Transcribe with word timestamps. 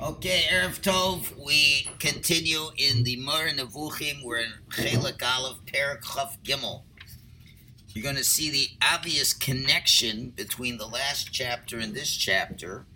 Okay, 0.00 0.44
Erev 0.48 0.80
Tov, 0.80 1.36
we 1.44 1.88
continue 1.98 2.68
in 2.76 3.02
the 3.02 3.16
Moreh 3.16 3.50
Nevuchim. 3.50 4.22
We're 4.22 4.38
in 4.38 4.52
Chelak 4.70 5.20
Aleph, 5.20 5.58
Perak 5.66 6.04
Chaf 6.04 6.40
Gimel. 6.44 6.84
You're 7.88 8.04
going 8.04 8.14
to 8.14 8.22
see 8.22 8.48
the 8.48 8.68
obvious 8.80 9.32
connection 9.32 10.30
between 10.30 10.78
the 10.78 10.86
last 10.86 11.32
chapter 11.32 11.80
and 11.80 11.94
this 11.94 12.16
chapter. 12.16 12.86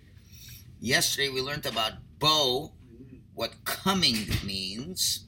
Yesterday 0.79 1.29
we 1.29 1.41
learned 1.41 1.67
about 1.67 1.95
Bo, 2.21 2.73
what 3.34 3.64
coming 3.64 4.29
means, 4.45 5.27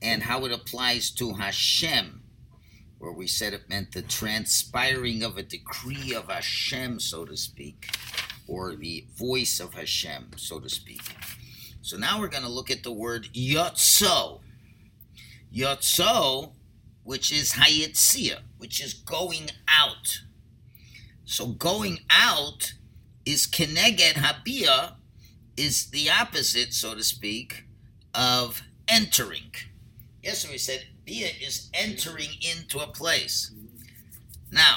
and 0.00 0.22
how 0.22 0.44
it 0.44 0.52
applies 0.52 1.10
to 1.12 1.34
Hashem, 1.34 2.22
where 2.98 3.12
we 3.12 3.26
said 3.26 3.54
it 3.54 3.68
meant 3.68 3.90
the 3.90 4.02
transpiring 4.02 5.24
of 5.24 5.36
a 5.36 5.42
decree 5.42 6.14
of 6.14 6.30
Hashem, 6.30 7.00
so 7.00 7.24
to 7.24 7.36
speak 7.36 7.88
or 8.52 8.76
the 8.76 9.06
voice 9.16 9.60
of 9.60 9.72
Hashem, 9.72 10.32
so 10.36 10.60
to 10.60 10.68
speak. 10.68 11.00
So 11.80 11.96
now 11.96 12.20
we're 12.20 12.28
going 12.28 12.42
to 12.44 12.50
look 12.50 12.70
at 12.70 12.82
the 12.82 12.92
word 12.92 13.30
yotzo. 13.32 14.40
Yotzo, 15.54 16.52
which 17.02 17.32
is 17.32 17.52
hayetzia, 17.52 18.40
which 18.58 18.84
is 18.84 18.92
going 18.92 19.50
out. 19.66 20.20
So 21.24 21.46
going 21.46 22.00
out 22.10 22.74
is 23.24 23.46
keneged 23.46 24.16
habia, 24.16 24.96
is 25.56 25.86
the 25.86 26.10
opposite, 26.10 26.74
so 26.74 26.94
to 26.94 27.02
speak, 27.02 27.64
of 28.14 28.62
entering. 28.86 29.54
Yes, 30.22 30.48
we 30.48 30.58
said 30.58 30.84
bia 31.06 31.28
is 31.40 31.70
entering 31.72 32.30
into 32.42 32.80
a 32.80 32.86
place. 32.86 33.50
Now, 34.50 34.76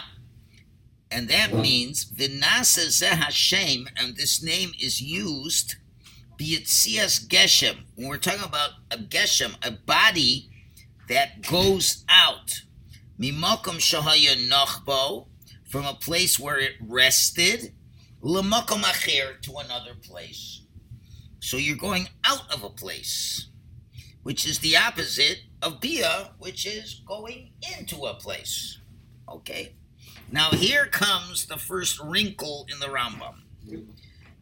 and 1.15 1.29
that 1.29 1.53
means 1.53 2.03
Vinasa 2.03 2.87
Zeh 2.87 3.07
Hashem, 3.07 3.87
and 3.95 4.17
this 4.17 4.43
name 4.43 4.71
is 4.77 5.01
used 5.01 5.75
Bietzias 6.37 7.25
Geshem. 7.25 7.85
When 7.95 8.09
we're 8.09 8.17
talking 8.17 8.43
about 8.43 8.71
a 8.91 8.97
Geshem, 8.97 9.55
a 9.65 9.71
body 9.71 10.49
that 11.07 11.41
goes 11.49 12.03
out. 12.09 12.63
Mimakom 13.17 13.79
Shahaya 13.79 14.49
Nachbo, 14.49 15.27
from 15.69 15.85
a 15.85 15.93
place 15.93 16.37
where 16.37 16.59
it 16.59 16.73
rested, 16.81 17.73
Lamakom 18.21 18.81
Acher 18.81 19.41
to 19.43 19.55
another 19.63 19.93
place. 20.03 20.63
So 21.39 21.55
you're 21.55 21.77
going 21.77 22.09
out 22.25 22.53
of 22.53 22.65
a 22.65 22.69
place, 22.69 23.47
which 24.23 24.45
is 24.45 24.59
the 24.59 24.75
opposite 24.75 25.43
of 25.61 25.79
Bia, 25.79 26.31
which 26.39 26.65
is 26.65 27.01
going 27.07 27.51
into 27.79 28.03
a 28.03 28.15
place. 28.15 28.81
Okay? 29.29 29.75
Now 30.31 30.51
here 30.51 30.85
comes 30.85 31.45
the 31.45 31.57
first 31.57 31.99
wrinkle 31.99 32.67
in 32.71 32.79
the 32.79 32.87
Rambam. 32.87 33.41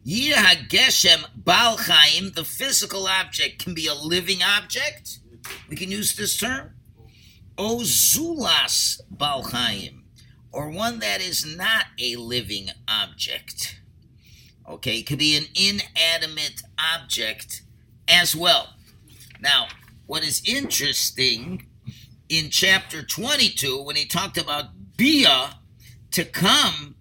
Yir 0.04 0.34
Geshem 0.68 1.24
Bal 1.34 1.76
the 1.76 2.44
physical 2.44 3.06
object 3.06 3.62
can 3.62 3.74
be 3.74 3.86
a 3.86 3.94
living 3.94 4.42
object. 4.42 5.18
We 5.68 5.76
can 5.76 5.90
use 5.90 6.14
this 6.14 6.36
term. 6.36 6.72
O 7.56 7.78
Zulas 7.78 9.00
or 10.52 10.70
one 10.70 10.98
that 11.00 11.20
is 11.20 11.56
not 11.56 11.86
a 11.98 12.16
living 12.16 12.70
object. 12.88 13.80
Okay, 14.68 14.98
it 14.98 15.06
could 15.06 15.18
be 15.18 15.36
an 15.36 15.44
inanimate 15.54 16.62
object 16.78 17.62
as 18.08 18.34
well. 18.34 18.74
Now, 19.40 19.68
what 20.06 20.24
is 20.24 20.42
interesting 20.46 21.66
in 22.28 22.50
chapter 22.50 23.02
22, 23.02 23.82
when 23.82 23.96
he 23.96 24.06
talked 24.06 24.38
about 24.38 24.66
Bia, 24.96 25.58
to 26.14 26.24
come, 26.24 26.94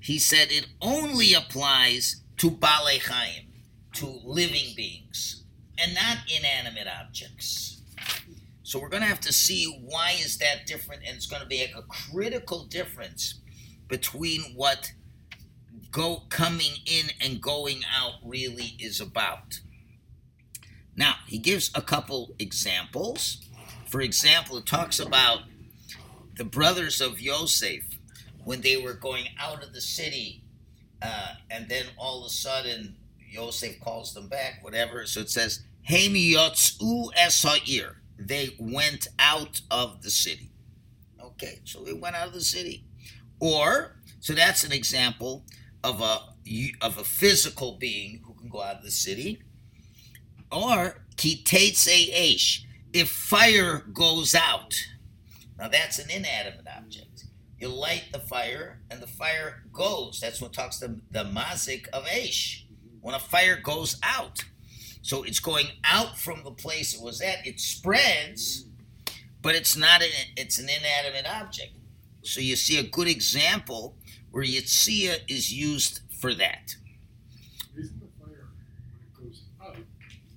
he 0.00 0.18
said 0.18 0.48
it 0.50 0.66
only 0.80 1.34
applies 1.34 2.22
to 2.38 2.50
Bale 2.50 2.98
Chaim, 3.06 3.52
to 3.92 4.06
living 4.24 4.72
beings, 4.74 5.44
and 5.78 5.94
not 5.94 6.18
inanimate 6.34 6.88
objects. 6.88 7.82
So 8.62 8.78
we're 8.78 8.88
going 8.88 9.02
to 9.02 9.08
have 9.08 9.20
to 9.20 9.34
see 9.34 9.66
why 9.84 10.14
is 10.18 10.38
that 10.38 10.66
different, 10.66 11.02
and 11.06 11.14
it's 11.14 11.26
going 11.26 11.42
to 11.42 11.48
be 11.48 11.60
a 11.60 11.82
critical 11.82 12.64
difference 12.64 13.34
between 13.86 14.40
what 14.56 14.92
go 15.90 16.22
coming 16.30 16.72
in 16.86 17.10
and 17.20 17.42
going 17.42 17.82
out 17.94 18.14
really 18.24 18.76
is 18.78 18.98
about. 18.98 19.60
Now 20.96 21.16
he 21.26 21.36
gives 21.36 21.70
a 21.74 21.82
couple 21.82 22.34
examples. 22.38 23.46
For 23.88 24.00
example, 24.00 24.56
it 24.56 24.64
talks 24.64 24.98
about 24.98 25.40
the 26.38 26.44
brothers 26.44 27.02
of 27.02 27.20
Yosef 27.20 27.93
when 28.44 28.60
they 28.60 28.76
were 28.76 28.94
going 28.94 29.26
out 29.38 29.62
of 29.62 29.72
the 29.72 29.80
city, 29.80 30.42
uh, 31.02 31.34
and 31.50 31.68
then 31.68 31.86
all 31.98 32.20
of 32.20 32.26
a 32.26 32.30
sudden 32.30 32.96
Yosef 33.18 33.80
calls 33.80 34.14
them 34.14 34.28
back, 34.28 34.62
whatever. 34.62 35.06
So 35.06 35.20
it 35.20 35.30
says, 35.30 35.64
Hemi 35.82 36.32
yotzu 36.32 37.12
esa'ir. 37.14 37.96
They 38.18 38.54
went 38.58 39.08
out 39.18 39.60
of 39.70 40.02
the 40.02 40.10
city. 40.10 40.50
Okay, 41.20 41.60
so 41.64 41.82
they 41.82 41.92
went 41.92 42.16
out 42.16 42.28
of 42.28 42.32
the 42.32 42.40
city. 42.40 42.84
Or, 43.40 43.96
so 44.20 44.34
that's 44.34 44.64
an 44.64 44.72
example 44.72 45.44
of 45.82 46.00
a 46.00 46.18
of 46.82 46.98
a 46.98 47.04
physical 47.04 47.72
being 47.78 48.22
who 48.24 48.34
can 48.34 48.48
go 48.48 48.62
out 48.62 48.76
of 48.76 48.82
the 48.84 48.90
city. 48.90 49.42
Or 50.52 51.02
kitetze 51.16 52.60
if 52.92 53.08
fire 53.08 53.84
goes 53.92 54.34
out. 54.34 54.74
Now 55.58 55.68
that's 55.68 55.98
an 55.98 56.10
inanimate 56.10 56.66
object 56.76 57.13
you 57.58 57.68
light 57.68 58.04
the 58.12 58.18
fire 58.18 58.80
and 58.90 59.00
the 59.00 59.06
fire 59.06 59.62
goes. 59.72 60.20
That's 60.20 60.40
what 60.40 60.52
talks 60.52 60.78
the, 60.78 61.00
the 61.10 61.24
mazik 61.24 61.88
of 61.88 62.04
Aish. 62.06 62.62
When 63.00 63.14
a 63.14 63.20
fire 63.20 63.58
goes 63.62 63.98
out. 64.02 64.44
So 65.02 65.22
it's 65.22 65.38
going 65.38 65.66
out 65.84 66.18
from 66.18 66.42
the 66.44 66.50
place 66.50 66.94
it 66.94 67.02
was 67.02 67.20
at. 67.20 67.46
It 67.46 67.60
spreads, 67.60 68.64
but 69.42 69.54
it's 69.54 69.76
not 69.76 70.02
an, 70.02 70.08
it's 70.36 70.58
an 70.58 70.68
inanimate 70.68 71.30
object. 71.30 71.72
So 72.22 72.40
you 72.40 72.56
see 72.56 72.78
a 72.78 72.82
good 72.82 73.08
example 73.08 73.96
where 74.30 74.44
Yitzia 74.44 75.18
is 75.28 75.52
used 75.52 76.00
for 76.18 76.34
that. 76.34 76.76
Isn't 77.76 78.00
the 78.00 78.06
fire, 78.18 78.48
when 78.90 79.26
it 79.26 79.30
goes 79.30 79.42
out, 79.62 79.76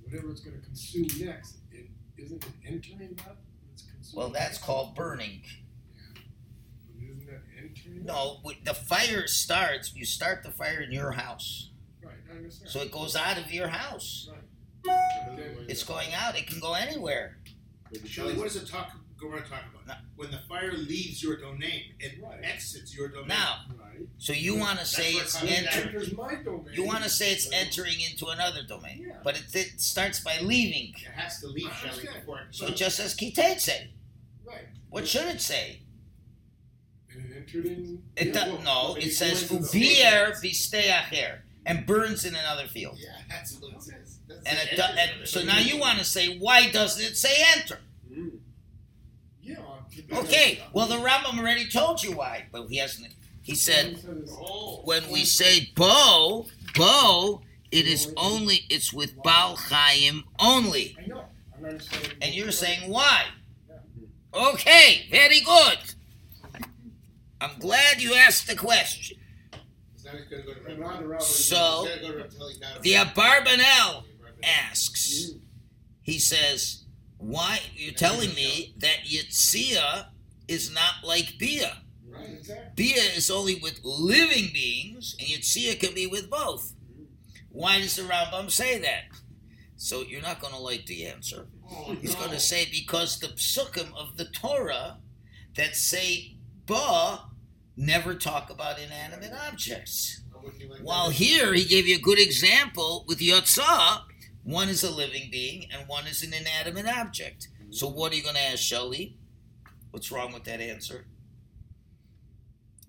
whatever 0.04 0.32
it's 0.32 0.42
going 0.42 0.60
to 0.60 0.66
consume 0.66 1.08
next, 1.26 1.56
it, 1.72 1.88
isn't 2.18 2.44
it 2.44 2.52
entering 2.68 3.18
that? 3.26 3.38
Well, 4.14 4.30
that's 4.30 4.58
called 4.58 4.96
burning. 4.96 5.42
No, 8.08 8.42
the 8.64 8.74
fire 8.74 9.28
starts. 9.28 9.94
You 9.94 10.06
start 10.06 10.42
the 10.44 10.52
fire 10.52 10.80
in 10.82 10.92
your 10.92 11.12
house. 11.12 11.70
Right, 12.02 12.14
I 12.32 12.38
understand. 12.38 12.72
So 12.72 12.80
it 12.82 12.92
goes 12.92 13.16
out 13.16 13.38
of 13.38 13.52
your 13.52 13.68
house. 13.68 14.30
Right. 14.32 14.96
It's 15.68 15.84
going 15.84 16.14
out. 16.14 16.38
It 16.38 16.48
can 16.48 16.60
go 16.62 16.74
anywhere. 16.74 17.38
Shelley, 18.06 18.34
what 18.36 18.44
does 18.46 18.56
it 18.56 18.68
talk? 18.68 18.92
Go 19.20 19.28
ahead, 19.30 19.46
talk 19.50 19.64
about. 19.74 19.88
No. 19.88 19.94
When 20.16 20.32
the 20.32 20.40
fire 20.48 20.72
leaves 20.74 21.22
your 21.24 21.38
domain, 21.38 21.96
it 22.00 22.22
Right. 22.22 22.40
exits 22.44 22.96
your 22.96 23.10
domain. 23.10 23.28
Now, 23.30 23.66
Right. 23.76 24.08
so 24.20 24.32
you 24.32 24.56
want 24.56 24.80
to 24.80 24.86
say 24.86 25.14
it's 25.14 25.36
coming 25.36 25.54
It 25.54 25.76
enter, 25.76 25.88
enters 25.90 26.14
my 26.14 26.36
domain. 26.36 26.74
You 26.74 26.84
want 26.86 27.04
to 27.04 27.10
say 27.10 27.32
it's 27.34 27.52
entering 27.52 28.00
into 28.00 28.28
another 28.28 28.64
domain, 28.64 29.06
Yeah. 29.08 29.20
but 29.24 29.38
it, 29.38 29.54
it 29.56 29.82
starts 29.82 30.20
by 30.20 30.40
leaving. 30.40 30.94
it 30.94 31.12
has 31.12 31.40
to 31.42 31.48
leave 31.48 31.68
I 31.68 31.76
Shelley 31.76 32.08
before. 32.14 32.48
So 32.52 32.68
it 32.68 32.76
just 32.76 32.98
says 32.98 33.16
kitetse. 33.16 33.90
Right. 34.46 34.68
What 34.90 35.08
should 35.08 35.28
it 35.28 35.42
say? 35.42 35.82
And 37.54 37.66
it 37.66 37.66
entered 37.66 37.66
in. 37.66 38.04
It 38.16 38.34
does 38.34 38.54
well, 38.54 38.62
no. 38.92 38.96
It 38.96 39.06
it 39.08 39.12
says 39.14 39.44
goes 39.44 39.52
into 39.52 39.72
the- 39.72 39.78
and 41.66 41.86
burns 41.86 42.26
in 42.26 42.36
another 42.36 42.68
field. 42.68 42.98
Yeah, 42.98 43.10
that's 43.30 43.60
what 43.60 43.74
it 43.74 43.82
says. 43.84 44.20
That's 44.28 44.46
And 44.46 44.58
it 44.58 44.74
it 44.74 44.76
do, 44.78 44.82
and 44.84 45.28
so 45.28 45.44
now 45.44 45.60
you 45.60 45.78
want 45.78 46.00
to 46.00 46.06
say 46.06 46.38
why 46.38 46.70
doesn't 46.70 47.04
it 47.04 47.18
say 47.18 47.36
enter? 47.56 47.80
Mm. 48.12 48.40
Yeah. 49.42 49.58
Okay, 50.14 50.62
well 50.74 50.88
the 50.88 50.96
Rambam 50.96 51.40
already 51.40 51.68
told 51.68 52.04
you 52.04 52.12
why, 52.14 52.46
but 52.52 52.68
he 52.68 52.78
hasn't. 52.78 53.14
He 53.42 53.56
said 53.56 54.00
Oh. 54.32 54.82
when 54.84 55.10
we 55.10 55.24
say 55.26 55.72
bo 55.76 56.48
bo, 56.76 57.42
it 57.72 57.88
is 57.88 58.14
only 58.18 58.66
it's 58.70 58.94
with 58.94 59.22
Baal 59.24 59.56
Chaim 59.58 60.24
only, 60.40 60.96
I 61.02 61.08
know. 61.08 61.26
I'm 61.58 61.80
and 62.22 62.34
you're 62.36 62.52
saying 62.52 62.90
why? 62.90 63.26
Okay, 64.34 65.08
very 65.10 65.40
good. 65.42 65.80
I'm 67.40 67.60
glad 67.60 68.02
you 68.02 68.14
asked 68.16 68.48
the 68.48 68.56
question. 68.56 69.18
So 69.96 70.12
now 70.12 70.18
he's 70.18 70.28
gonna 70.28 70.44
go 70.44 70.54
to 70.54 70.66
And 70.70 70.80
Reb- 70.80 70.90
on 70.90 71.02
the 71.04 71.08
Rabbi- 71.08 71.24
So- 71.24 71.86
he's 71.86 71.96
gonna 71.96 72.02
go 72.02 72.12
to 72.12 72.18
Reb 72.24 72.38
Telly 72.38 72.54
now. 72.60 72.78
The 72.82 72.94
Abarbanel 72.94 74.04
asks. 74.44 75.32
He 76.02 76.20
says, 76.20 76.84
"Why 77.18 77.62
you're 77.76 77.94
telling 77.94 78.34
me 78.34 78.74
that 78.78 79.04
Yitzia 79.06 80.10
is 80.48 80.70
not 80.72 81.04
like 81.04 81.38
Bia? 81.38 81.84
Right. 82.06 82.76
Bia 82.76 83.04
is 83.04 83.30
only 83.30 83.56
with 83.56 83.82
living 83.84 84.52
beings, 84.54 85.16
and 85.20 85.28
Yitzia 85.28 85.80
can 85.80 85.94
be 85.94 86.08
with 86.08 86.30
both. 86.30 86.74
Why 87.50 87.80
does 87.80 87.96
the 87.98 88.04
Rambam 88.04 88.50
say 88.50 88.80
that?" 88.80 89.06
So 89.76 90.02
you're 90.02 90.22
not 90.22 90.40
going 90.40 90.54
to 90.54 90.60
like 90.60 90.86
the 90.88 91.06
answer. 91.06 91.48
Oh, 91.70 91.96
He's 92.02 92.14
no. 92.14 92.20
going 92.20 92.32
to 92.32 92.40
say 92.40 92.66
because 92.72 93.20
the 93.20 93.28
psukim 93.28 93.94
of 93.94 94.18
the 94.18 94.26
Torah 94.26 95.00
that 95.56 95.76
say 95.76 96.37
ba 96.68 97.22
never 97.76 98.14
talk 98.14 98.50
about 98.50 98.80
inanimate 98.80 99.32
objects. 99.48 100.22
What 100.32 100.44
wouldn't 100.44 100.62
you 100.62 100.70
like 100.70 100.82
While 100.82 101.10
here 101.10 101.54
he 101.54 101.64
gave 101.64 101.88
you 101.88 101.96
a 101.96 102.02
good 102.02 102.20
example 102.20 103.06
with 103.08 103.20
Yotzah. 103.20 104.02
One 104.44 104.70
is 104.70 104.84
a 104.84 104.92
living 104.92 105.30
being 105.32 105.68
and 105.72 105.88
one 105.88 106.08
is 106.08 106.24
an 106.24 106.34
inanimate 106.34 106.88
object. 106.88 107.48
So 107.70 107.88
what 107.88 108.12
are 108.12 108.16
you 108.16 108.24
going 108.24 108.36
to 108.36 108.42
ask 108.42 108.60
Shelley? 108.60 109.18
What's 109.92 110.12
wrong 110.12 110.34
with 110.34 110.44
that 110.46 110.62
answer? 110.62 111.06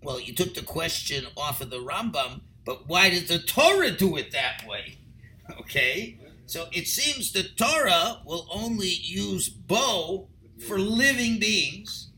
Well, 0.03 0.21
you 0.21 0.35
took 0.35 0.55
the 0.55 0.63
question 0.63 1.27
off 1.37 1.61
of 1.61 1.71
the 1.71 1.79
Rambam, 1.79 2.43
but 2.65 2.89
why 2.89 3.11
did 3.11 3.27
the 3.27 3.39
Torah 3.39 3.91
do 3.91 4.17
it 4.17 4.33
that 4.33 4.67
way? 4.67 4.99
Okay? 5.61 6.19
So 6.45 6.67
it 6.73 6.87
seems 6.87 7.33
the 7.33 7.43
Torah 7.43 8.21
will 8.25 8.47
only 8.53 8.89
use 8.89 9.49
bow 9.49 10.29
for 10.67 10.79
living 10.79 11.39
beings 11.39 12.09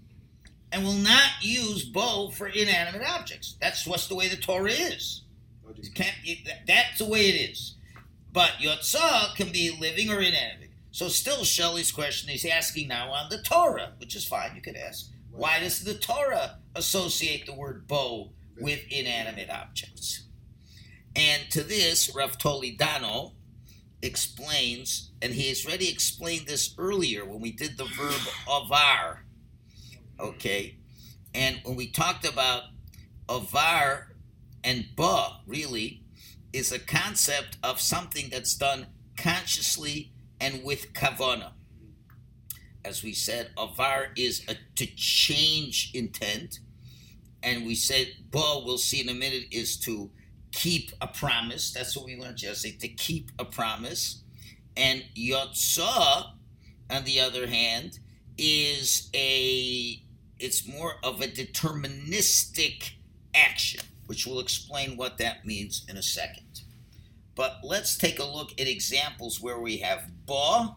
and 0.73 0.85
will 0.85 0.93
not 0.93 1.31
use 1.43 1.85
bow 1.85 2.31
for 2.31 2.47
inanimate 2.47 3.07
objects. 3.07 3.57
That's 3.61 3.87
what's 3.87 4.07
the 4.07 4.15
way 4.15 4.29
the 4.29 4.37
Torah 4.37 4.71
is. 4.71 5.23
You 5.77 5.91
can't, 5.93 6.15
that's 6.67 6.99
the 6.99 7.09
way 7.09 7.29
it 7.29 7.51
is. 7.51 7.77
But 8.33 8.53
Yotzah 8.61 9.35
can 9.35 9.51
be 9.51 9.77
living 9.81 10.11
or 10.11 10.21
inanimate. 10.21 10.71
So 10.93 11.09
still 11.09 11.45
Shelley's 11.45 11.93
question 11.93 12.31
is 12.31 12.45
asking 12.45 12.89
now 12.89 13.13
on 13.13 13.31
the 13.31 13.43
Torah, 13.43 13.93
which 13.99 14.17
is 14.17 14.25
fine, 14.25 14.55
you 14.55 14.63
could 14.63 14.77
ask. 14.77 15.11
Why 15.31 15.61
does 15.61 15.85
the 15.85 15.95
Torah 15.95 16.59
associate 16.75 17.47
the 17.47 17.55
word 17.55 17.87
bow 17.87 18.31
with 18.59 18.81
inanimate 18.91 19.51
objects? 19.51 20.25
And 21.15 21.51
to 21.51 21.63
this, 21.63 22.15
Rav 22.15 22.39
Toledano 22.39 23.33
explains, 24.03 25.11
and 25.23 25.33
he 25.33 25.49
has 25.49 25.65
already 25.67 25.89
explained 25.89 26.47
this 26.47 26.75
earlier 26.79 27.25
when 27.25 27.41
we 27.41 27.53
did 27.53 27.77
the 27.77 27.85
verb 27.85 28.21
avar. 28.49 29.25
Okay? 30.21 30.77
And 31.35 31.61
when 31.65 31.77
we 31.77 31.89
talked 31.89 32.27
about 32.27 32.65
avar 33.29 34.09
and 34.63 34.87
ba, 34.97 35.41
really, 35.47 36.03
is 36.53 36.73
a 36.73 36.79
concept 36.79 37.57
of 37.63 37.81
something 37.81 38.29
that's 38.31 38.55
done 38.55 38.87
consciously 39.17 40.13
and 40.41 40.65
with 40.65 40.93
kavana. 40.93 41.53
As 42.85 43.03
we 43.03 43.13
said, 43.13 43.51
avar 43.57 44.09
is 44.17 44.45
a, 44.49 44.57
to 44.77 44.87
change 44.97 45.91
intent, 45.95 46.61
and 47.43 47.67
we 47.67 47.75
said 47.75 48.09
ba, 48.31 48.63
we'll 48.65 48.79
see 48.79 49.01
in 49.01 49.09
a 49.09 49.15
minute, 49.15 49.45
is 49.51 49.79
to 49.81 50.11
keep 50.53 50.91
a 51.01 51.07
promise. 51.07 51.73
That's 51.73 51.97
what 51.97 52.07
we 52.07 52.17
learned 52.17 52.43
yesterday, 52.43 52.77
to 52.81 52.89
keep 52.89 53.31
a 53.39 53.45
promise. 53.45 54.23
And 54.77 55.05
yotzah, 55.17 56.33
on 56.91 57.05
the 57.05 57.21
other 57.21 57.47
hand, 57.47 57.99
is 58.39 59.11
a 59.15 60.03
it's 60.41 60.67
more 60.67 60.95
of 61.05 61.21
a 61.21 61.27
deterministic 61.27 62.93
action, 63.35 63.81
which 64.07 64.27
we'll 64.27 64.41
explain 64.41 64.97
what 64.97 65.19
that 65.19 65.47
means 65.47 65.85
in 65.89 65.97
a 65.97 66.03
second. 66.03 66.63
But 67.35 67.61
let's 67.63 67.97
take 67.97 68.19
a 68.19 68.25
look 68.25 68.53
at 68.61 68.67
examples 68.67 69.41
where 69.41 69.61
we 69.61 69.79
have 69.79 70.11
ba 70.27 70.75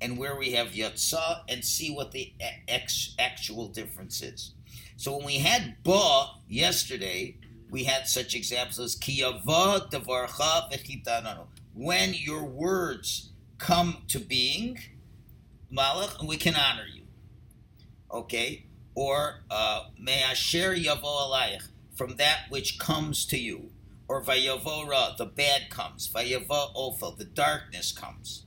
and 0.00 0.18
where 0.18 0.36
we 0.36 0.52
have 0.52 0.68
yatzah 0.68 1.40
and 1.48 1.64
see 1.64 1.90
what 1.92 2.12
the 2.12 2.32
ex- 2.68 3.14
actual 3.18 3.68
difference 3.68 4.22
is. 4.22 4.54
So 4.96 5.16
when 5.16 5.26
we 5.26 5.38
had 5.38 5.76
ba 5.82 6.26
yesterday, 6.48 7.36
we 7.70 7.84
had 7.84 8.08
such 8.08 8.34
examples 8.34 8.78
as 8.78 8.96
kiyava 8.96 9.90
davarcha 9.90 10.70
v'chitananu. 10.72 11.46
When 11.74 12.14
your 12.14 12.44
words 12.44 13.30
come 13.58 13.98
to 14.08 14.18
being, 14.18 14.78
malach, 15.72 16.26
we 16.26 16.36
can 16.36 16.54
honor 16.54 16.86
you. 16.92 17.02
Okay? 18.12 18.67
Or 18.98 19.44
uh, 19.48 19.84
me'asher 19.96 20.74
yavo 20.74 21.04
alayich, 21.04 21.68
from 21.94 22.16
that 22.16 22.46
which 22.48 22.80
comes 22.80 23.24
to 23.26 23.38
you. 23.38 23.70
Or 24.08 24.20
vayavo 24.24 24.88
ra, 24.88 25.14
the 25.16 25.24
bad 25.24 25.70
comes. 25.70 26.08
Vayavo 26.08 26.74
ofel, 26.74 27.16
the 27.16 27.24
darkness 27.24 27.92
comes. 27.92 28.44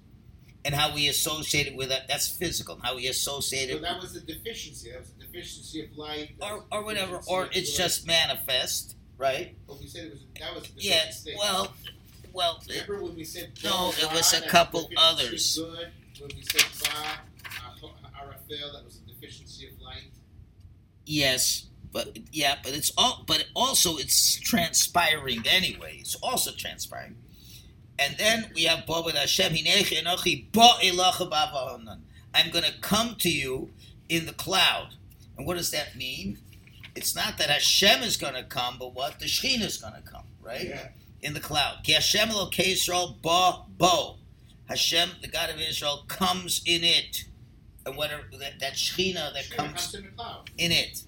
And 0.65 0.75
how 0.75 0.93
we 0.93 1.07
associate 1.07 1.67
it 1.67 1.75
with 1.77 1.87
that, 1.87 2.09
that's 2.09 2.27
physical. 2.27 2.77
How 2.83 2.97
we 2.97 3.07
associate 3.07 3.69
So 3.69 3.77
it, 3.77 3.81
that 3.81 4.01
was 4.01 4.13
a 4.17 4.19
deficiency. 4.19 4.91
That 4.91 4.99
was 4.99 5.13
a 5.17 5.25
deficiency 5.25 5.85
of 5.85 5.97
light. 5.97 6.31
or, 6.41 6.65
or 6.69 6.83
whatever, 6.83 7.21
or 7.29 7.47
it's 7.53 7.77
just 7.77 8.05
manifest, 8.05 8.97
right? 9.17 9.55
But 9.65 9.79
we 9.79 9.87
said 9.87 10.07
it 10.07 10.11
was 10.11 10.25
that 10.37 10.53
was 10.53 10.65
a 10.65 10.69
Yeah, 10.75 11.09
well, 11.37 11.73
well, 12.33 12.61
Remember 12.67 13.01
when 13.01 13.15
we 13.15 13.23
said 13.23 13.53
No, 13.63 13.93
it 13.97 14.11
was 14.11 14.33
a 14.33 14.41
couple 14.49 14.89
others. 14.97 15.57
Good. 15.57 15.87
When 16.19 16.29
we 16.35 16.43
said 16.43 16.65
Ba, 16.83 16.91
uh, 17.45 18.21
Arafel, 18.21 18.73
that 18.73 18.83
was 18.83 18.99
a 18.99 19.09
deficiency 19.09 19.67
of 19.67 19.79
light. 19.81 20.11
Yes, 21.05 21.67
but 21.91 22.17
yeah, 22.31 22.55
but 22.63 22.73
it's 22.73 22.91
all, 22.97 23.23
but 23.27 23.45
also 23.55 23.97
it's 23.97 24.39
transpiring 24.39 25.43
anyway. 25.47 25.97
It's 25.99 26.15
also 26.15 26.51
transpiring, 26.51 27.15
and 27.99 28.15
then 28.17 28.51
we 28.55 28.63
have 28.63 28.85
Boba 28.85 29.13
Hashem 29.13 29.53
Hinechi 29.53 30.01
Enochi 30.01 30.51
Ba 30.51 30.73
Elacha 30.81 31.97
I'm 32.33 32.49
going 32.51 32.63
to 32.63 32.79
come 32.79 33.15
to 33.19 33.29
you 33.29 33.71
in 34.07 34.25
the 34.25 34.33
cloud, 34.33 34.95
and 35.37 35.45
what 35.45 35.57
does 35.57 35.71
that 35.71 35.95
mean? 35.95 36.37
It's 36.95 37.15
not 37.15 37.37
that 37.37 37.49
Hashem 37.49 38.03
is 38.03 38.17
going 38.17 38.33
to 38.33 38.43
come, 38.43 38.77
but 38.77 38.93
what 38.93 39.19
the 39.19 39.25
Shekhinah 39.25 39.65
is 39.65 39.77
going 39.77 39.93
to 39.93 40.01
come, 40.01 40.25
right? 40.41 40.67
Yeah. 40.67 40.87
In 41.21 41.33
the 41.33 41.39
cloud. 41.39 41.83
Ki 41.83 41.93
Hashem 41.93 42.29
Elokei 42.29 42.73
Yisrael 42.73 43.21
Ba 43.21 43.63
Bo. 43.77 44.17
Hashem, 44.67 45.09
the 45.21 45.27
God 45.27 45.49
of 45.49 45.59
Israel, 45.59 46.05
comes 46.07 46.61
in 46.65 46.83
it, 46.83 47.25
and 47.85 47.95
whatever 47.95 48.23
that, 48.39 48.59
that 48.59 48.73
Shekhinah 48.73 49.33
that 49.33 49.49
comes 49.49 49.71
comes 49.71 49.95
in 49.95 50.03
the 50.03 50.09
cloud. 50.09 50.49
in 50.57 50.71
it. 50.71 51.03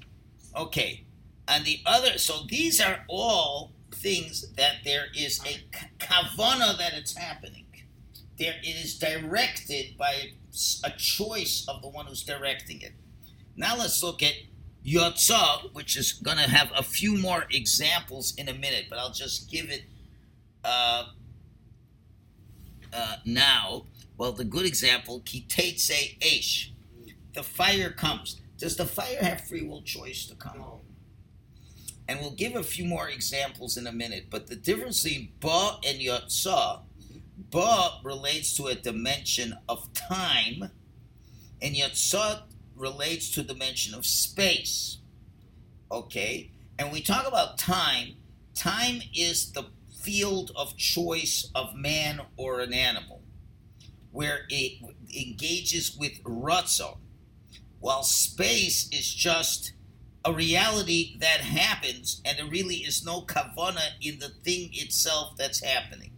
Okay. 0.55 1.03
And 1.47 1.65
the 1.65 1.79
other, 1.85 2.17
so 2.17 2.45
these 2.47 2.79
are 2.79 3.05
all 3.07 3.71
things 3.91 4.53
that 4.53 4.77
there 4.83 5.05
is 5.15 5.39
a 5.45 5.61
kavana 5.99 6.77
that 6.77 6.93
it's 6.93 7.15
happening. 7.15 7.65
There, 8.37 8.55
it 8.63 8.83
is 8.83 8.97
directed 8.97 9.97
by 9.97 10.31
a 10.83 10.89
choice 10.91 11.65
of 11.67 11.81
the 11.81 11.89
one 11.89 12.07
who's 12.07 12.23
directing 12.23 12.81
it. 12.81 12.93
Now 13.55 13.75
let's 13.77 14.01
look 14.01 14.23
at 14.23 14.33
Yotzah, 14.85 15.73
which 15.73 15.95
is 15.95 16.13
going 16.13 16.37
to 16.37 16.49
have 16.49 16.71
a 16.75 16.83
few 16.83 17.17
more 17.17 17.45
examples 17.51 18.33
in 18.35 18.49
a 18.49 18.53
minute, 18.53 18.85
but 18.89 18.99
I'll 18.99 19.13
just 19.13 19.49
give 19.49 19.69
it 19.69 19.83
uh, 20.63 21.05
uh, 22.91 23.15
now. 23.25 23.85
Well, 24.23 24.31
the 24.31 24.45
good 24.45 24.65
example, 24.65 25.19
Kitetse 25.25 26.17
Eish. 26.21 26.69
The 27.33 27.43
fire 27.43 27.89
comes. 27.89 28.39
Does 28.57 28.77
the 28.77 28.85
fire 28.85 29.17
have 29.19 29.41
free 29.41 29.63
will 29.63 29.81
choice 29.81 30.25
to 30.27 30.35
come? 30.35 30.59
No. 30.59 30.79
And 32.07 32.21
we'll 32.21 32.31
give 32.31 32.55
a 32.55 32.63
few 32.63 32.85
more 32.85 33.09
examples 33.09 33.75
in 33.75 33.85
a 33.85 33.91
minute. 33.91 34.27
But 34.29 34.47
the 34.47 34.55
difference 34.55 35.03
between 35.03 35.33
Ba 35.41 35.71
and 35.85 35.99
Yotzah, 35.99 36.83
Ba 37.51 37.99
relates 38.05 38.55
to 38.55 38.67
a 38.67 38.75
dimension 38.75 39.57
of 39.67 39.91
time, 39.91 40.71
and 41.61 41.75
Yotzah 41.75 42.43
relates 42.77 43.29
to 43.31 43.41
a 43.41 43.43
dimension 43.43 43.93
of 43.93 44.05
space. 44.05 44.99
Okay? 45.91 46.49
And 46.79 46.93
we 46.93 47.01
talk 47.01 47.27
about 47.27 47.57
time, 47.57 48.15
time 48.55 49.01
is 49.13 49.51
the 49.51 49.65
field 50.01 50.53
of 50.55 50.77
choice 50.77 51.49
of 51.53 51.75
man 51.75 52.21
or 52.37 52.61
an 52.61 52.71
animal, 52.71 53.22
where 54.13 54.45
it 54.47 54.81
engages 55.13 55.97
with 55.97 56.23
Ratzon, 56.23 56.97
while 57.79 58.03
space 58.03 58.87
is 58.91 59.13
just 59.13 59.73
a 60.23 60.31
reality 60.31 61.17
that 61.19 61.41
happens, 61.41 62.21
and 62.23 62.37
there 62.37 62.45
really 62.45 62.77
is 62.77 63.03
no 63.03 63.23
kavana 63.23 63.81
in 64.01 64.19
the 64.19 64.29
thing 64.29 64.69
itself 64.73 65.35
that's 65.35 65.61
happening. 65.61 66.11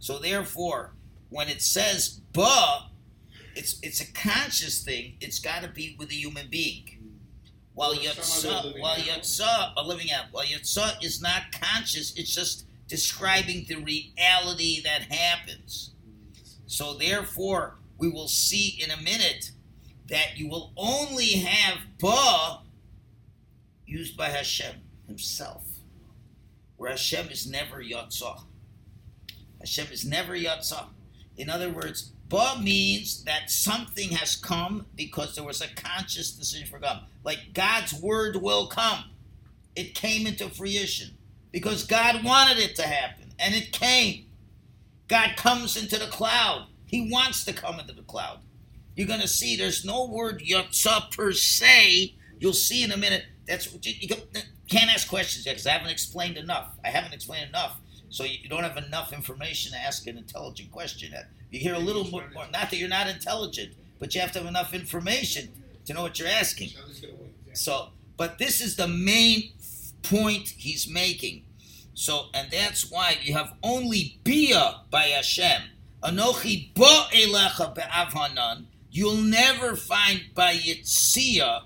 So 0.00 0.18
therefore, 0.18 0.94
when 1.28 1.48
it 1.48 1.62
says 1.62 2.20
ba, 2.32 2.86
it's 3.54 3.78
it's 3.82 4.00
a 4.00 4.12
conscious 4.12 4.82
thing. 4.82 5.16
It's 5.20 5.38
got 5.38 5.62
to 5.62 5.68
be 5.68 5.94
with 5.98 6.10
a 6.10 6.14
human 6.14 6.48
being. 6.48 6.94
While 7.74 7.92
Or 7.92 8.02
some 8.22 8.56
other 8.56 8.68
yotza, 8.70 8.74
living 8.74 8.82
while 8.82 8.96
animal. 8.96 9.72
a 9.76 9.82
living 9.86 10.10
out, 10.10 10.24
while 10.32 10.44
yotza 10.44 11.04
is 11.04 11.22
not 11.22 11.52
conscious. 11.52 12.12
It's 12.16 12.34
just 12.34 12.64
describing 12.88 13.66
the 13.68 13.76
reality 13.76 14.82
that 14.82 15.02
happens. 15.02 15.92
So 16.68 16.92
therefore, 16.94 17.78
we 17.96 18.10
will 18.10 18.28
see 18.28 18.78
in 18.80 18.90
a 18.90 19.02
minute 19.02 19.52
that 20.08 20.36
you 20.36 20.48
will 20.48 20.72
only 20.76 21.30
have 21.30 21.78
ba 21.98 22.60
used 23.86 24.16
by 24.18 24.28
Hashem 24.28 24.76
himself, 25.06 25.64
where 26.76 26.90
Hashem 26.90 27.30
is 27.30 27.50
never 27.50 27.82
Yatzah. 27.82 28.42
Hashem 29.60 29.86
is 29.90 30.04
never 30.04 30.34
Yatzah. 30.34 30.88
In 31.38 31.48
other 31.48 31.70
words, 31.70 32.12
ba 32.28 32.60
means 32.62 33.24
that 33.24 33.50
something 33.50 34.10
has 34.10 34.36
come 34.36 34.84
because 34.94 35.34
there 35.34 35.44
was 35.44 35.62
a 35.62 35.74
conscious 35.74 36.32
decision 36.32 36.68
for 36.68 36.78
God. 36.78 37.04
Like 37.24 37.54
God's 37.54 37.94
word 37.94 38.36
will 38.36 38.66
come. 38.66 39.04
It 39.74 39.94
came 39.94 40.26
into 40.26 40.50
fruition 40.50 41.16
because 41.50 41.84
God 41.84 42.22
wanted 42.24 42.58
it 42.58 42.76
to 42.76 42.82
happen, 42.82 43.32
and 43.38 43.54
it 43.54 43.72
came. 43.72 44.26
God 45.08 45.36
comes 45.36 45.76
into 45.76 45.98
the 45.98 46.06
cloud. 46.06 46.68
He 46.86 47.10
wants 47.10 47.44
to 47.44 47.52
come 47.52 47.80
into 47.80 47.94
the 47.94 48.02
cloud. 48.02 48.40
You're 48.94 49.06
going 49.06 49.20
to 49.20 49.28
see 49.28 49.56
there's 49.56 49.84
no 49.84 50.06
word 50.06 50.40
Yatzah 50.40 51.14
per 51.14 51.32
se. 51.32 52.14
You'll 52.38 52.52
see 52.52 52.82
in 52.82 52.92
a 52.92 52.96
minute. 52.96 53.24
That's 53.46 53.72
you, 53.82 54.08
can't 54.68 54.92
ask 54.92 55.08
questions 55.08 55.46
yet 55.46 55.52
because 55.52 55.66
I 55.66 55.72
haven't 55.72 55.90
explained 55.90 56.36
enough. 56.36 56.68
I 56.84 56.88
haven't 56.88 57.14
explained 57.14 57.48
enough. 57.48 57.80
So 58.10 58.24
you, 58.24 58.48
don't 58.48 58.62
have 58.62 58.76
enough 58.76 59.12
information 59.12 59.72
to 59.72 59.78
ask 59.78 60.06
an 60.06 60.18
intelligent 60.18 60.70
question. 60.70 61.12
Uh, 61.14 61.22
You 61.50 61.60
hear 61.60 61.74
a 61.74 61.78
little 61.78 62.04
more, 62.04 62.24
more, 62.34 62.46
not 62.52 62.70
that 62.70 62.76
you're 62.76 62.88
not 62.88 63.08
intelligent, 63.08 63.74
but 63.98 64.14
you 64.14 64.20
have 64.20 64.32
to 64.32 64.38
have 64.38 64.48
enough 64.48 64.74
information 64.74 65.50
to 65.86 65.94
know 65.94 66.02
what 66.02 66.18
you're 66.18 66.28
asking. 66.28 66.68
So 66.68 66.80
I'm 66.82 66.88
just 66.88 67.02
gonna 67.02 67.14
wait. 67.14 67.56
So, 67.56 67.88
but 68.16 68.38
this 68.38 68.60
is 68.60 68.76
the 68.76 68.88
main 68.88 69.52
point 70.02 70.48
he's 70.48 70.88
making. 70.88 71.44
So, 71.98 72.26
and 72.32 72.48
that's 72.48 72.92
why 72.92 73.16
you 73.20 73.34
have 73.34 73.54
only 73.60 74.20
bia 74.22 74.82
by 74.88 75.02
Hashem. 75.02 75.62
Anochi 76.04 76.72
bo 76.72 77.06
elecha 77.12 77.74
be'avhanan. 77.74 78.66
You'll 78.92 79.16
never 79.16 79.74
find 79.74 80.22
by 80.32 80.54
Yitzia 80.54 81.62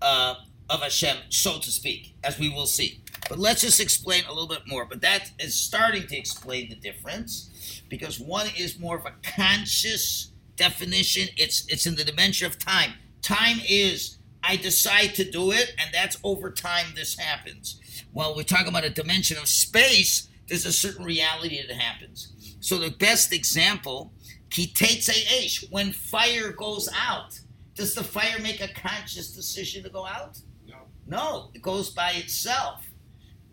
uh, 0.00 0.34
of 0.70 0.82
Hashem, 0.82 1.16
so 1.30 1.58
to 1.58 1.68
speak, 1.72 2.14
as 2.22 2.38
we 2.38 2.48
will 2.48 2.66
see. 2.66 3.00
But 3.28 3.40
let's 3.40 3.62
just 3.62 3.80
explain 3.80 4.22
a 4.26 4.32
little 4.32 4.46
bit 4.46 4.68
more. 4.68 4.84
But 4.84 5.00
that 5.00 5.32
is 5.40 5.56
starting 5.56 6.06
to 6.06 6.16
explain 6.16 6.68
the 6.68 6.76
difference 6.76 7.82
because 7.88 8.20
one 8.20 8.46
is 8.56 8.78
more 8.78 8.96
of 8.98 9.04
a 9.04 9.14
conscious 9.24 10.30
definition. 10.54 11.26
It's 11.36 11.66
it's 11.66 11.86
in 11.86 11.96
the 11.96 12.04
dimension 12.04 12.46
of 12.46 12.56
time. 12.60 12.92
Time 13.20 13.58
is 13.68 14.18
I 14.44 14.54
decide 14.54 15.16
to 15.16 15.28
do 15.28 15.50
it, 15.50 15.74
and 15.76 15.92
that's 15.92 16.18
over 16.22 16.52
time 16.52 16.86
this 16.94 17.18
happens. 17.18 17.80
While 18.12 18.34
we're 18.34 18.42
talking 18.42 18.68
about 18.68 18.84
a 18.84 18.90
dimension 18.90 19.36
of 19.38 19.48
space, 19.48 20.28
there's 20.48 20.66
a 20.66 20.72
certain 20.72 21.04
reality 21.04 21.64
that 21.64 21.74
happens. 21.76 22.56
So 22.60 22.78
the 22.78 22.90
best 22.90 23.32
example, 23.32 24.12
kitetse 24.50 25.10
eish, 25.10 25.70
when 25.70 25.92
fire 25.92 26.52
goes 26.52 26.88
out, 26.98 27.38
does 27.74 27.94
the 27.94 28.04
fire 28.04 28.38
make 28.40 28.60
a 28.60 28.68
conscious 28.68 29.32
decision 29.32 29.84
to 29.84 29.90
go 29.90 30.06
out? 30.06 30.38
No. 30.66 30.76
No, 31.06 31.50
it 31.54 31.62
goes 31.62 31.90
by 31.90 32.12
itself. 32.12 32.86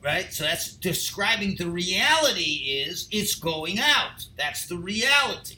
Right? 0.03 0.33
So 0.33 0.43
that's 0.43 0.75
describing 0.75 1.55
the 1.55 1.69
reality 1.69 2.83
is 2.85 3.07
it's 3.11 3.35
going 3.35 3.79
out. 3.79 4.25
That's 4.37 4.67
the 4.67 4.77
reality. 4.77 5.57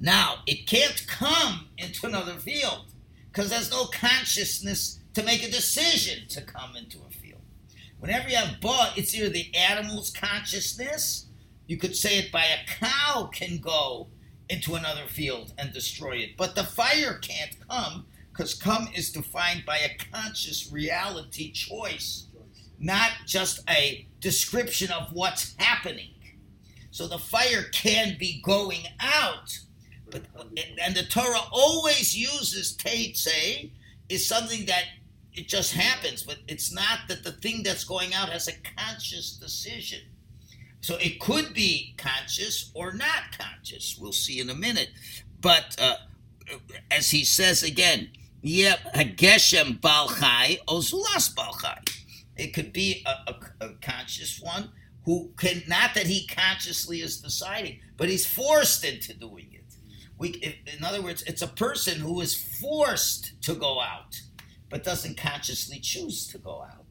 Now, 0.00 0.38
it 0.46 0.66
can't 0.66 1.06
come 1.06 1.68
into 1.78 2.06
another 2.06 2.34
field 2.34 2.92
because 3.30 3.50
there's 3.50 3.70
no 3.70 3.84
consciousness 3.86 4.98
to 5.14 5.22
make 5.22 5.42
a 5.46 5.50
decision 5.50 6.26
to 6.28 6.42
come 6.42 6.76
into 6.76 6.98
a. 6.98 7.11
Whenever 8.02 8.28
you 8.28 8.34
have 8.34 8.60
but, 8.60 8.98
it's 8.98 9.14
either 9.14 9.28
the 9.28 9.54
animal's 9.54 10.10
consciousness, 10.10 11.26
you 11.68 11.76
could 11.76 11.94
say 11.94 12.18
it 12.18 12.32
by 12.32 12.44
a 12.44 12.66
cow 12.66 13.30
can 13.32 13.58
go 13.58 14.08
into 14.50 14.74
another 14.74 15.06
field 15.06 15.54
and 15.56 15.72
destroy 15.72 16.16
it, 16.16 16.36
but 16.36 16.56
the 16.56 16.64
fire 16.64 17.14
can't 17.22 17.56
come 17.68 18.04
because 18.32 18.54
come 18.54 18.88
is 18.92 19.12
defined 19.12 19.62
by 19.64 19.78
a 19.78 19.96
conscious 20.12 20.68
reality 20.72 21.52
choice, 21.52 22.26
not 22.80 23.12
just 23.24 23.60
a 23.70 24.04
description 24.18 24.90
of 24.90 25.12
what's 25.12 25.54
happening. 25.58 26.10
So 26.90 27.06
the 27.06 27.18
fire 27.18 27.66
can 27.70 28.16
be 28.18 28.42
going 28.42 28.82
out, 28.98 29.60
but 30.10 30.22
and 30.82 30.96
the 30.96 31.04
Torah 31.04 31.46
always 31.52 32.16
uses 32.16 32.76
teitze 32.76 33.70
is 34.08 34.26
something 34.26 34.66
that 34.66 34.86
it 35.34 35.48
just 35.48 35.72
happens, 35.72 36.22
but 36.22 36.38
it's 36.46 36.72
not 36.72 37.00
that 37.08 37.24
the 37.24 37.32
thing 37.32 37.62
that's 37.62 37.84
going 37.84 38.12
out 38.14 38.28
has 38.28 38.48
a 38.48 38.52
conscious 38.76 39.32
decision. 39.32 40.00
So 40.80 40.96
it 40.96 41.20
could 41.20 41.54
be 41.54 41.94
conscious 41.96 42.70
or 42.74 42.92
not 42.92 43.38
conscious. 43.38 43.96
We'll 44.00 44.12
see 44.12 44.40
in 44.40 44.50
a 44.50 44.54
minute. 44.54 44.90
But 45.40 45.76
uh, 45.80 45.96
as 46.90 47.10
he 47.10 47.24
says 47.24 47.62
again, 47.62 48.10
yep, 48.42 48.80
hageshem 48.94 49.80
balchai 49.80 50.58
ozulas 50.66 51.34
balchai. 51.34 51.78
It 52.36 52.52
could 52.52 52.72
be 52.72 53.04
a, 53.06 53.32
a, 53.32 53.66
a 53.66 53.68
conscious 53.80 54.40
one 54.40 54.70
who 55.04 55.30
can 55.36 55.62
not 55.66 55.94
that 55.94 56.06
he 56.06 56.26
consciously 56.26 57.00
is 57.00 57.20
deciding, 57.20 57.80
but 57.96 58.08
he's 58.08 58.26
forced 58.26 58.84
into 58.84 59.14
doing 59.14 59.48
it. 59.52 59.62
We, 60.18 60.56
in 60.76 60.84
other 60.84 61.02
words, 61.02 61.22
it's 61.22 61.42
a 61.42 61.48
person 61.48 61.98
who 62.00 62.20
is 62.20 62.34
forced 62.60 63.40
to 63.42 63.54
go 63.54 63.80
out, 63.80 64.20
but 64.72 64.82
doesn't 64.82 65.18
consciously 65.18 65.78
choose 65.78 66.26
to 66.28 66.38
go 66.38 66.62
out. 66.62 66.86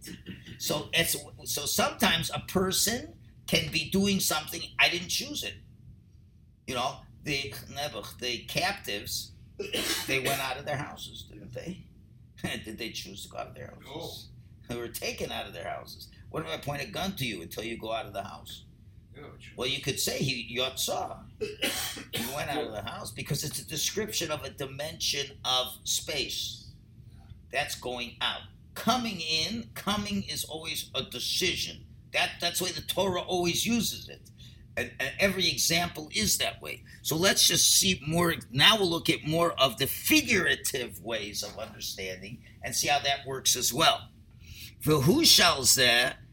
So 0.59 0.89
it's 0.93 1.17
so 1.45 1.65
sometimes 1.65 2.29
a 2.31 2.39
person 2.41 3.15
can 3.47 3.71
be 3.71 3.89
doing 3.89 4.19
something 4.19 4.61
I 4.79 4.87
didn't 4.87 5.07
choose 5.07 5.43
it. 5.43 5.55
You 6.67 6.75
know, 6.75 6.97
the 7.23 7.51
Nebuch, 7.73 8.19
the 8.19 8.37
captives, 8.47 9.31
they 10.05 10.19
went 10.19 10.39
out 10.39 10.57
of 10.57 10.65
their 10.65 10.77
houses, 10.77 11.25
didn't 11.27 11.53
they? 11.53 11.83
Did 12.63 12.77
they 12.77 12.91
choose 12.91 13.23
to 13.23 13.29
go 13.29 13.39
out 13.39 13.47
of 13.47 13.55
their 13.55 13.73
houses? 13.73 14.27
They 14.69 14.75
were 14.75 14.87
taken 14.87 15.31
out 15.31 15.47
of 15.47 15.53
their 15.53 15.67
houses. 15.67 16.07
What 16.29 16.43
if 16.45 16.49
I 16.51 16.57
point 16.57 16.83
a 16.83 16.87
gun 16.87 17.15
to 17.15 17.25
you 17.25 17.41
until 17.41 17.63
you 17.63 17.77
go 17.79 17.91
out 17.91 18.05
of 18.05 18.13
the 18.13 18.23
house? 18.23 18.63
No. 19.15 19.23
Well, 19.57 19.67
you 19.67 19.81
could 19.81 19.99
say 19.99 20.19
he 20.19 20.55
yotza. 20.55 21.17
He 21.39 22.35
went 22.35 22.49
out 22.49 22.63
of 22.63 22.71
the 22.71 22.83
house 22.83 23.11
because 23.11 23.43
it's 23.43 23.59
a 23.59 23.67
description 23.67 24.31
of 24.31 24.43
a 24.43 24.51
dimension 24.51 25.31
of 25.43 25.67
space. 25.83 26.60
That's 27.51 27.75
going 27.75 28.15
out. 28.21 28.41
Coming 28.73 29.19
in, 29.19 29.69
coming 29.73 30.23
is 30.23 30.43
always 30.45 30.89
a 30.95 31.03
decision. 31.03 31.85
That 32.13 32.31
that's 32.39 32.59
the 32.59 32.65
way 32.65 32.71
the 32.71 32.81
Torah 32.81 33.21
always 33.21 33.65
uses 33.65 34.09
it. 34.09 34.21
And, 34.77 34.91
and 34.99 35.11
every 35.19 35.49
example 35.49 36.09
is 36.13 36.37
that 36.37 36.61
way. 36.61 36.83
So 37.01 37.15
let's 37.17 37.45
just 37.45 37.69
see 37.77 38.01
more. 38.07 38.35
Now 38.51 38.77
we'll 38.77 38.89
look 38.89 39.09
at 39.09 39.27
more 39.27 39.53
of 39.59 39.77
the 39.77 39.87
figurative 39.87 41.01
ways 41.01 41.43
of 41.43 41.57
understanding 41.59 42.39
and 42.63 42.75
see 42.75 42.87
how 42.87 42.99
that 42.99 43.25
works 43.27 43.55
as 43.55 43.73
well. 43.73 44.09
For 44.79 45.01
Who 45.01 45.25
shall 45.25 45.65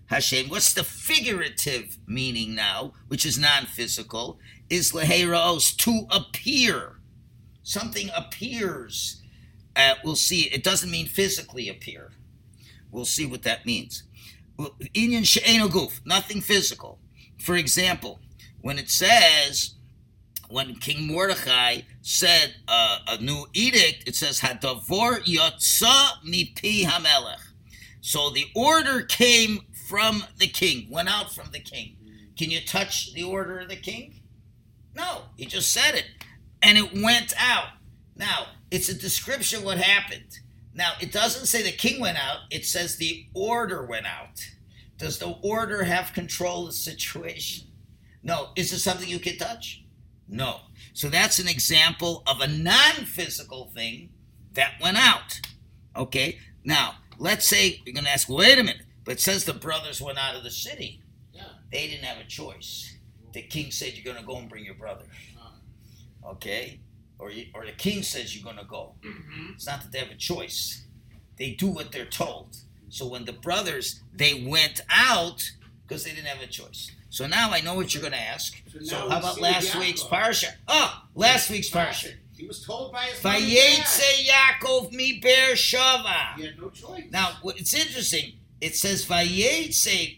Hashem? 0.06 0.48
What's 0.48 0.72
the 0.72 0.84
figurative 0.84 1.98
meaning 2.06 2.54
now, 2.54 2.92
which 3.08 3.26
is 3.26 3.38
non-physical? 3.38 4.38
Is 4.70 4.92
leheros 4.92 5.76
to 5.78 6.06
appear. 6.10 7.00
Something 7.62 8.10
appears. 8.14 9.22
Uh, 9.78 9.94
we'll 10.04 10.16
see. 10.16 10.42
It 10.50 10.64
doesn't 10.64 10.90
mean 10.90 11.06
physically 11.06 11.68
appear. 11.68 12.10
We'll 12.90 13.04
see 13.04 13.24
what 13.24 13.44
that 13.44 13.64
means. 13.64 14.02
Inyan 14.58 15.24
she'eno 15.24 15.68
guf, 15.68 16.00
nothing 16.04 16.40
physical. 16.40 16.98
For 17.38 17.54
example, 17.54 18.18
when 18.60 18.78
it 18.78 18.90
says, 18.90 19.74
when 20.48 20.74
King 20.76 21.06
Mordechai 21.06 21.82
said 22.02 22.56
uh, 22.66 22.98
a 23.06 23.22
new 23.22 23.46
edict, 23.52 24.08
it 24.08 24.16
says 24.16 24.40
hadavor 24.40 25.22
yotza 25.24 26.08
mipi 26.26 26.82
hamelech. 26.82 27.38
So 28.00 28.30
the 28.30 28.46
order 28.56 29.02
came 29.02 29.60
from 29.88 30.24
the 30.38 30.48
king, 30.48 30.88
went 30.90 31.08
out 31.08 31.32
from 31.32 31.50
the 31.52 31.60
king. 31.60 31.96
Can 32.36 32.50
you 32.50 32.60
touch 32.60 33.12
the 33.12 33.22
order 33.22 33.60
of 33.60 33.68
the 33.68 33.76
king? 33.76 34.22
No, 34.94 35.22
he 35.36 35.46
just 35.46 35.70
said 35.72 35.94
it, 35.94 36.06
and 36.62 36.76
it 36.78 37.00
went 37.00 37.32
out. 37.38 37.68
Now 38.18 38.48
it's 38.70 38.88
a 38.88 38.94
description 38.94 39.60
of 39.60 39.64
what 39.64 39.78
happened. 39.78 40.38
Now, 40.74 40.92
it 41.00 41.10
doesn't 41.10 41.46
say 41.46 41.62
the 41.62 41.72
king 41.72 42.00
went 42.00 42.18
out, 42.18 42.38
it 42.50 42.64
says 42.64 42.96
the 42.96 43.26
order 43.34 43.84
went 43.84 44.06
out. 44.06 44.46
Does 44.96 45.18
the 45.18 45.36
order 45.42 45.82
have 45.82 46.12
control 46.12 46.62
of 46.62 46.68
the 46.68 46.72
situation? 46.72 47.66
No. 48.22 48.50
Is 48.54 48.72
it 48.72 48.78
something 48.78 49.08
you 49.08 49.18
can 49.18 49.38
touch? 49.38 49.84
No. 50.28 50.60
So 50.92 51.08
that's 51.08 51.40
an 51.40 51.48
example 51.48 52.22
of 52.28 52.40
a 52.40 52.46
non 52.46 53.06
physical 53.06 53.72
thing 53.74 54.10
that 54.52 54.74
went 54.80 54.98
out. 54.98 55.40
Okay? 55.96 56.38
Now, 56.64 56.96
let's 57.18 57.46
say 57.46 57.80
you're 57.84 57.94
going 57.94 58.04
to 58.04 58.12
ask, 58.12 58.28
wait 58.28 58.58
a 58.58 58.62
minute, 58.62 58.82
but 59.04 59.18
says 59.18 59.44
the 59.44 59.54
brothers 59.54 60.00
went 60.00 60.18
out 60.18 60.36
of 60.36 60.44
the 60.44 60.50
city. 60.50 61.02
Yeah. 61.32 61.42
They 61.72 61.88
didn't 61.88 62.04
have 62.04 62.18
a 62.18 62.28
choice. 62.28 62.96
The 63.32 63.42
king 63.42 63.72
said, 63.72 63.94
you're 63.94 64.12
going 64.12 64.24
to 64.24 64.28
go 64.28 64.38
and 64.38 64.48
bring 64.48 64.64
your 64.64 64.74
brother. 64.74 65.06
Uh-huh. 65.36 66.30
Okay? 66.32 66.80
Or, 67.18 67.30
you, 67.30 67.46
or 67.54 67.66
the 67.66 67.72
king 67.72 68.02
says 68.02 68.34
you're 68.36 68.44
going 68.44 68.58
to 68.58 68.64
go. 68.68 68.94
Mm-hmm. 69.04 69.52
It's 69.54 69.66
not 69.66 69.82
that 69.82 69.90
they 69.92 69.98
have 69.98 70.10
a 70.10 70.14
choice. 70.14 70.84
They 71.36 71.50
do 71.50 71.66
what 71.68 71.90
they're 71.92 72.04
told. 72.06 72.56
So 72.90 73.06
when 73.06 73.24
the 73.24 73.32
brothers 73.32 74.00
they 74.14 74.44
went 74.46 74.80
out 74.88 75.50
because 75.86 76.04
they 76.04 76.10
didn't 76.10 76.26
have 76.26 76.42
a 76.42 76.46
choice. 76.46 76.90
So 77.10 77.26
now 77.26 77.50
I 77.50 77.60
know 77.60 77.74
what 77.74 77.92
you're 77.94 78.00
going 78.02 78.12
to 78.12 78.20
ask. 78.20 78.62
So, 78.72 78.80
So 78.82 78.96
how 79.08 79.18
about 79.18 79.40
last 79.40 79.72
Yaakov. 79.72 79.80
week's 79.80 80.02
parsha? 80.02 80.52
Oh, 80.68 81.02
last 81.14 81.50
week's 81.50 81.70
parsha. 81.70 82.12
He 82.36 82.46
was 82.46 82.64
told 82.64 82.92
by 82.92 83.04
his 83.06 83.22
mother 83.24 83.36
and 83.38 83.48
dad. 83.50 83.84
Vayetze 83.86 84.28
Yaakov 84.28 84.92
mi 84.92 85.18
Beer 85.20 85.54
Shava. 85.54 86.34
He 86.36 86.44
had 86.44 86.58
no 86.60 86.70
choice. 86.70 87.04
Now 87.10 87.32
what- 87.42 87.58
it's 87.58 87.74
interesting. 87.74 88.34
It 88.60 88.74
says 88.76 89.04
Vayetze, 89.06 90.16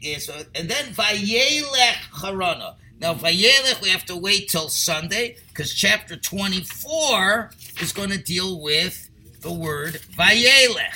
and 0.54 0.68
then 0.70 0.94
Vayelech 0.94 2.10
Harana. 2.12 2.74
Now 3.00 3.14
Vayelech 3.14 3.80
we 3.80 3.88
have 3.88 4.04
to 4.06 4.16
wait 4.16 4.48
till 4.48 4.68
Sunday 4.68 5.36
because 5.48 5.72
chapter 5.72 6.16
24 6.16 7.50
is 7.80 7.92
going 7.92 8.10
to 8.10 8.18
deal 8.18 8.60
with 8.60 9.08
the 9.40 9.52
word 9.52 9.94
Vayelech. 10.16 10.92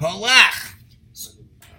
Halach. 0.00 0.74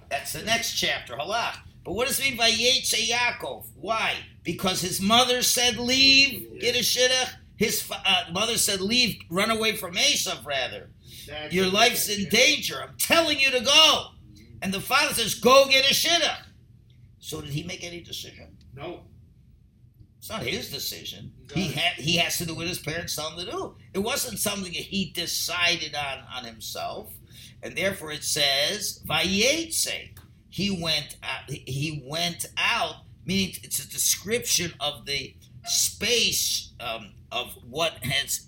That's 0.09 0.33
the 0.33 0.41
next 0.43 0.73
chapter, 0.73 1.13
Halach. 1.15 1.57
But 1.85 1.93
what 1.93 2.07
does 2.07 2.19
it 2.19 2.23
mean 2.23 2.37
by 2.37 2.49
Yetze 2.49 3.07
Yaakov? 3.07 3.65
Why? 3.75 4.15
Because 4.43 4.81
his 4.81 4.99
mother 4.99 5.43
said 5.43 5.77
leave, 5.77 6.59
get 6.59 6.75
a 6.75 6.79
shidduch. 6.79 7.29
His 7.55 7.89
uh, 7.91 8.23
mother 8.31 8.57
said 8.57 8.81
leave, 8.81 9.19
run 9.29 9.51
away 9.51 9.75
from 9.75 9.93
Esav 9.93 10.45
rather. 10.45 10.89
That's 11.27 11.53
Your 11.53 11.67
life's 11.67 12.09
in 12.09 12.29
danger. 12.29 12.81
I'm 12.81 12.95
telling 12.97 13.39
you 13.39 13.51
to 13.51 13.59
go. 13.59 14.07
and 14.61 14.73
the 14.73 14.81
father 14.81 15.13
says, 15.13 15.35
"Go 15.35 15.67
get 15.69 15.89
a 15.89 15.93
shidduch." 15.93 16.45
So 17.19 17.41
did 17.41 17.51
he 17.51 17.63
make 17.63 17.83
any 17.83 18.01
decision? 18.01 18.57
No. 18.75 19.01
It's 20.19 20.29
not 20.29 20.43
his 20.43 20.69
decision. 20.69 21.31
He 21.53 21.69
had 21.69 21.93
he 21.93 22.17
has 22.17 22.37
to 22.37 22.45
do 22.45 22.53
what 22.53 22.67
his 22.67 22.79
parents 22.79 23.15
tell 23.15 23.31
him 23.31 23.45
to 23.45 23.51
do. 23.51 23.75
It 23.93 23.99
wasn't 23.99 24.37
something 24.37 24.71
that 24.73 24.75
he 24.75 25.11
decided 25.11 25.95
on 25.95 26.19
on 26.35 26.43
himself, 26.43 27.09
and 27.63 27.75
therefore 27.75 28.11
it 28.11 28.23
says 28.23 29.01
vayetse. 29.07 30.11
He 30.49 30.71
went 30.71 31.15
out, 31.23 31.49
he 31.49 32.03
went 32.05 32.45
out, 32.57 32.95
meaning 33.25 33.55
it's 33.63 33.79
a 33.79 33.89
description 33.89 34.73
of 34.79 35.05
the 35.05 35.35
space 35.65 36.71
um, 36.79 37.11
of 37.31 37.55
what 37.69 37.93
has 38.03 38.47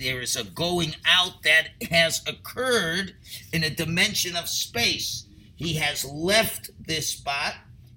there 0.00 0.20
is 0.20 0.34
a 0.34 0.44
going 0.44 0.96
out 1.06 1.42
that 1.44 1.68
has 1.90 2.22
occurred 2.26 3.14
in 3.52 3.62
a 3.62 3.70
dimension 3.70 4.34
of 4.36 4.48
space. 4.48 5.26
He 5.54 5.74
has 5.74 6.04
left 6.04 6.70
this 6.80 7.08
spot, 7.08 7.54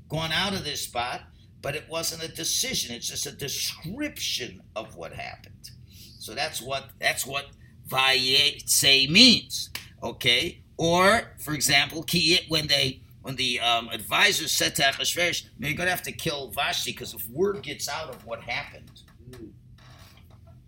gone 0.09 0.31
out 0.31 0.53
of 0.53 0.63
this 0.63 0.81
spot, 0.81 1.21
but 1.61 1.75
it 1.75 1.85
wasn't 1.89 2.23
a 2.23 2.27
decision. 2.27 2.95
It's 2.95 3.07
just 3.07 3.25
a 3.25 3.31
description 3.31 4.61
of 4.75 4.95
what 4.95 5.13
happened. 5.13 5.71
So 6.19 6.33
that's 6.33 6.61
what 6.61 6.89
that's 6.99 7.25
what 7.25 7.47
vayetse 7.87 9.09
means. 9.09 9.69
Okay, 10.03 10.63
or 10.77 11.33
for 11.39 11.53
example, 11.53 12.05
when 12.47 12.67
they 12.67 13.01
when 13.21 13.35
the 13.35 13.59
um, 13.59 13.89
advisors 13.89 14.51
said 14.51 14.75
to 14.75 14.83
Achashverosh, 14.83 15.43
"You're 15.59 15.73
going 15.73 15.87
to 15.87 15.91
have 15.91 16.03
to 16.03 16.11
kill 16.11 16.51
Vashti 16.51 16.91
because 16.91 17.13
if 17.13 17.29
word 17.29 17.61
gets 17.61 17.87
out 17.87 18.09
of 18.09 18.25
what 18.25 18.41
happened, 18.41 19.01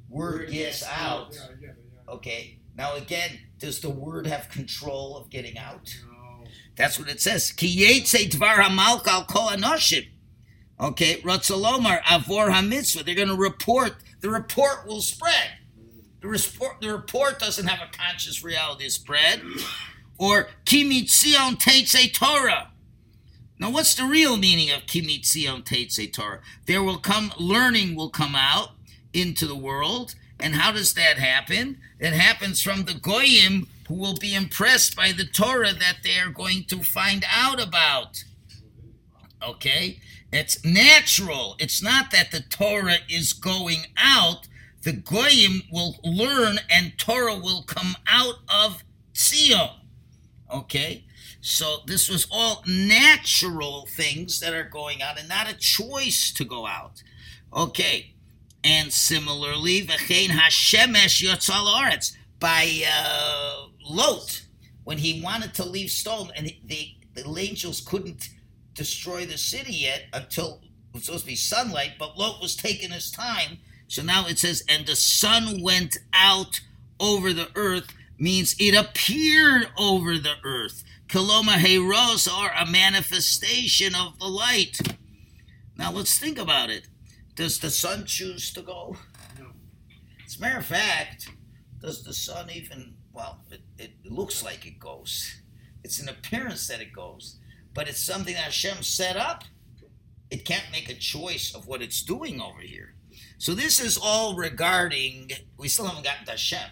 word, 0.09 0.49
gets 0.49 0.83
out." 0.83 1.33
Yeah, 1.33 1.41
I 1.43 1.59
get 1.59 1.69
it, 1.69 1.85
yeah. 2.07 2.13
Okay. 2.13 2.59
Now 2.75 2.95
again, 2.95 3.39
does 3.59 3.79
the 3.79 3.89
word 3.89 4.27
have 4.27 4.49
control 4.49 5.17
of 5.17 5.29
getting 5.29 5.57
out? 5.57 5.95
No. 6.07 6.45
That's 6.75 6.99
what 6.99 7.09
it 7.09 7.21
says. 7.21 7.51
Ki 7.51 7.67
yetze 7.67 8.29
dvar 8.29 8.55
hamalka 8.55 9.07
al 9.07 9.25
kol 9.25 9.49
anoshim. 9.49 10.07
Okay, 10.79 11.21
Ratzalomar 11.21 12.01
avor 12.03 12.51
hamitzvah. 12.51 13.05
They're 13.05 13.15
going 13.15 13.27
to 13.27 13.35
report. 13.35 13.93
The 14.21 14.29
report 14.29 14.87
will 14.87 15.01
spread. 15.01 15.51
The 16.21 16.27
report, 16.27 16.81
the 16.81 16.91
report 16.91 17.39
doesn't 17.39 17.67
have 17.67 17.79
a 17.87 17.91
conscious 17.95 18.43
reality 18.43 18.89
spread. 18.89 19.41
Or 20.17 20.47
kimitzion 20.65 21.61
teitze 21.61 22.13
Torah. 22.13 22.71
Now, 23.59 23.69
what's 23.69 23.95
the 23.95 24.05
real 24.05 24.37
meaning 24.37 24.71
of 24.71 24.85
kimitzion 24.85 25.63
teitze 25.63 26.11
Torah? 26.11 26.39
There 26.65 26.81
will 26.81 26.97
come 26.97 27.33
learning 27.37 27.95
will 27.95 28.09
come 28.09 28.35
out 28.35 28.71
into 29.13 29.45
the 29.45 29.55
world, 29.55 30.15
and 30.39 30.55
how 30.55 30.71
does 30.71 30.93
that 30.95 31.17
happen? 31.17 31.77
It 31.99 32.13
happens 32.13 32.61
from 32.61 32.85
the 32.85 32.93
goyim 32.93 33.67
who 33.87 33.95
will 33.95 34.15
be 34.15 34.33
impressed 34.33 34.95
by 34.95 35.11
the 35.11 35.25
Torah 35.25 35.73
that 35.73 35.97
they 36.03 36.19
are 36.19 36.31
going 36.31 36.63
to 36.65 36.83
find 36.83 37.25
out 37.31 37.61
about. 37.61 38.23
Okay? 39.41 39.99
It's 40.33 40.65
natural. 40.65 41.55
It's 41.59 41.81
not 41.81 42.09
that 42.11 42.31
the 42.31 42.41
Torah 42.41 42.97
is 43.07 43.33
going 43.33 43.85
out. 43.95 44.47
The 44.81 44.93
Goyim 44.93 45.61
will 45.71 45.97
learn 46.03 46.57
and 46.69 46.97
Torah 46.97 47.37
will 47.37 47.61
come 47.63 47.95
out 48.07 48.37
of 48.53 48.83
Zion. 49.15 49.69
Okay? 50.51 51.05
So 51.39 51.77
this 51.85 52.09
was 52.09 52.27
all 52.31 52.63
natural 52.67 53.85
things 53.85 54.39
that 54.39 54.53
are 54.53 54.63
going 54.63 55.01
out 55.03 55.19
and 55.19 55.29
not 55.29 55.51
a 55.51 55.55
choice 55.55 56.31
to 56.33 56.43
go 56.43 56.65
out. 56.65 57.03
Okay. 57.53 58.13
And 58.63 58.91
similarly, 58.91 59.85
V'chein 59.85 60.29
Hashemesh 60.29 61.23
Yotzal 61.23 61.65
Oretz 61.65 62.15
by 62.39 62.83
uh, 62.91 63.67
Lot, 63.87 64.45
when 64.83 64.97
he 64.97 65.21
wanted 65.21 65.53
to 65.55 65.65
leave 65.65 65.89
Stone, 65.91 66.31
and 66.35 66.47
the, 66.65 66.95
the 67.13 67.39
angels 67.39 67.81
couldn't 67.81 68.29
destroy 68.73 69.25
the 69.25 69.37
city 69.37 69.73
yet 69.73 70.03
until 70.13 70.61
it 70.63 70.69
was 70.93 71.05
supposed 71.05 71.23
to 71.25 71.31
be 71.31 71.35
sunlight, 71.35 71.93
but 71.97 72.17
Lot 72.17 72.41
was 72.41 72.55
taking 72.55 72.91
his 72.91 73.11
time. 73.11 73.59
So 73.87 74.01
now 74.01 74.27
it 74.27 74.39
says, 74.39 74.63
and 74.69 74.85
the 74.85 74.95
sun 74.95 75.61
went 75.61 75.97
out 76.13 76.61
over 76.99 77.33
the 77.33 77.49
earth, 77.55 77.87
means 78.17 78.55
it 78.59 78.75
appeared 78.75 79.69
over 79.77 80.17
the 80.17 80.35
earth. 80.43 80.83
Kaloma 81.07 81.57
Heros 81.57 82.31
are 82.31 82.51
a 82.59 82.65
manifestation 82.65 83.93
of 83.95 84.17
the 84.19 84.27
light. 84.27 84.79
Now 85.77 85.91
let's 85.91 86.17
think 86.17 86.39
about 86.39 86.69
it. 86.69 86.87
Does 87.35 87.59
the 87.59 87.69
sun 87.69 88.05
choose 88.05 88.51
to 88.53 88.61
go? 88.61 88.97
No. 89.39 89.47
As 90.25 90.37
a 90.37 90.41
matter 90.41 90.59
of 90.59 90.65
fact, 90.65 91.29
does 91.79 92.03
the 92.03 92.13
sun 92.13 92.49
even, 92.51 92.95
well, 93.11 93.39
it, 93.51 93.61
it 93.77 93.91
looks 94.05 94.43
like 94.43 94.65
it 94.65 94.79
goes. 94.79 95.41
It's 95.83 95.99
an 95.99 96.09
appearance 96.09 96.67
that 96.67 96.81
it 96.81 96.93
goes 96.93 97.39
but 97.73 97.87
it's 97.87 98.03
something 98.03 98.33
that 98.33 98.43
Hashem 98.43 98.83
set 98.83 99.17
up. 99.17 99.43
It 100.29 100.45
can't 100.45 100.65
make 100.71 100.89
a 100.89 100.95
choice 100.95 101.53
of 101.53 101.67
what 101.67 101.81
it's 101.81 102.01
doing 102.01 102.41
over 102.41 102.61
here. 102.61 102.95
So 103.37 103.53
this 103.53 103.79
is 103.79 103.97
all 104.01 104.35
regarding. 104.35 105.31
We 105.57 105.67
still 105.67 105.85
haven't 105.85 106.03
gotten 106.03 106.25
to 106.25 106.31
Hashem. 106.31 106.69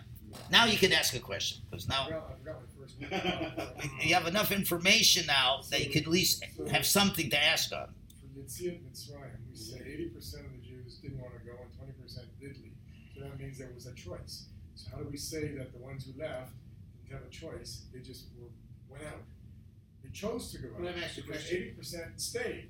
Now 0.50 0.66
you 0.66 0.78
can 0.78 0.92
ask 0.92 1.16
a 1.16 1.20
question 1.20 1.62
because 1.70 1.88
now 1.88 2.06
forgot, 2.06 2.30
I 2.30 2.38
forgot 2.40 2.62
my 2.62 2.82
first 2.82 3.00
name. 3.82 3.90
you 4.02 4.14
have 4.16 4.28
enough 4.28 4.52
information 4.52 5.26
now 5.28 5.62
that 5.70 5.84
you 5.84 5.92
could 5.92 6.04
at 6.04 6.08
least 6.08 6.44
have 6.72 6.86
something 6.86 7.30
to 7.30 7.44
ask 7.44 7.72
on. 7.74 7.94
Yitziat 8.38 8.80
Mitzrayim, 8.84 9.38
we 9.50 9.56
say 9.56 9.82
eighty 9.86 10.10
percent 10.10 10.46
of 10.46 10.52
the 10.54 10.66
Jews 10.66 10.96
didn't 11.02 11.20
want 11.20 11.34
to 11.34 11.40
go 11.46 11.58
and 11.62 11.72
twenty 11.78 11.94
percent 12.02 12.28
did 12.40 12.58
leave. 12.58 12.74
So 13.14 13.22
that 13.22 13.40
means 13.40 13.58
there 13.58 13.70
was 13.74 13.86
a 13.86 13.94
choice. 13.94 14.46
So 14.76 14.90
how 14.92 14.98
do 14.98 15.08
we 15.10 15.18
say 15.18 15.54
that 15.56 15.74
the 15.74 15.80
ones 15.80 16.06
who 16.06 16.20
left 16.20 16.54
didn't 17.04 17.20
have 17.20 17.28
a 17.28 17.30
choice? 17.30 17.84
They 17.94 18.00
just 18.00 18.26
were, 18.40 18.48
went 18.90 19.04
out. 19.06 19.22
They 20.12 20.18
chose 20.20 20.52
to 20.52 20.58
go 20.60 20.76
out. 20.76 20.84
Let 20.84 20.96
me 20.98 21.04
ask 21.04 21.18
you 21.18 21.24
a 21.24 21.28
question. 21.28 21.58
eighty 21.58 21.72
percent 21.72 22.20
stayed. 22.20 22.70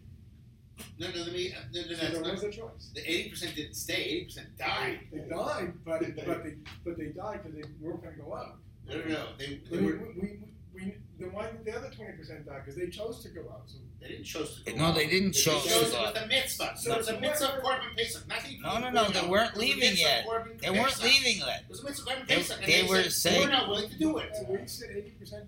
No, 1.00 1.10
no, 1.12 1.22
let 1.24 1.34
me. 1.34 1.54
uh, 1.54 1.60
No, 1.74 1.82
no, 1.82 1.88
no, 1.88 1.88
So 1.88 1.92
it's 1.92 2.00
there 2.14 2.22
not- 2.22 2.32
was 2.34 2.44
a 2.44 2.52
choice. 2.52 2.92
The 2.96 3.12
eighty 3.12 3.30
percent 3.30 3.56
didn't 3.56 3.74
stay. 3.76 3.94
Eighty 4.04 4.26
percent 4.26 4.58
died. 4.58 5.00
They 5.12 5.20
died, 5.20 5.74
but 5.86 6.00
but 6.26 6.44
they 6.44 6.56
but 6.84 6.98
they 6.98 7.08
died 7.08 7.42
because 7.44 7.56
they 7.56 7.64
weren't 7.80 8.04
going 8.04 8.16
to 8.16 8.22
go 8.22 8.36
out. 8.36 8.58
No, 8.88 8.98
no, 9.00 9.06
no. 9.08 9.28
They, 9.38 9.62
they 9.70 9.78
We, 9.78 9.86
were. 9.86 9.98
we, 10.16 10.22
we, 10.22 10.40
we, 10.74 10.96
then 11.20 11.32
why 11.34 11.52
did 11.52 11.64
the 11.66 11.78
other 11.78 11.90
twenty 11.92 12.14
percent 12.14 12.46
die? 12.46 12.60
Because 12.60 12.76
they 12.76 12.88
chose 12.88 13.22
to 13.24 13.30
go 13.30 13.42
out. 13.52 13.64
So 13.68 13.78
They 14.02 14.08
didn't 14.08 14.24
choose 14.24 14.64
to 14.66 14.72
go. 14.72 14.78
No, 14.78 14.86
out. 14.86 14.96
they 14.96 15.06
didn't 15.08 15.34
They 15.34 15.40
choose 15.40 15.64
chose 15.64 15.64
to 15.66 15.70
go 15.92 16.04
It 16.06 16.14
was 16.16 16.24
a 16.24 16.28
mitzvah. 16.28 16.74
So 16.78 16.90
No. 16.90 16.96
it 16.96 16.98
was 17.00 17.08
a 17.10 17.20
mitzvah 17.20 17.58
of 17.58 17.64
Korban 17.64 17.96
Pesach. 17.98 18.28
Nothing. 18.28 18.62
No, 18.62 18.80
no, 18.80 18.90
no, 18.90 19.10
they 19.10 19.28
weren't 19.28 19.58
leaving 19.58 19.96
yet. 19.98 20.26
They 20.62 20.70
weren't 20.72 21.04
leaving 21.04 21.38
yet. 21.40 21.62
It 21.64 21.70
was 21.70 21.82
a 21.82 21.84
mitzvah 21.86 22.10
of 22.12 22.18
Korban 22.18 22.28
They- 22.28 22.36
Pesach. 22.38 22.58
and 22.64 22.72
they 22.72 22.84
were 22.84 23.04
said, 23.04 23.12
saying- 23.14 23.42
we're 23.42 23.50
not 23.52 23.68
willing 23.70 23.90
to 23.90 23.98
do 24.00 24.18
it. 24.18 24.36
So 24.36 24.46
we 24.50 24.66
said 24.68 24.90
eighty 24.96 25.12
percent 25.12 25.46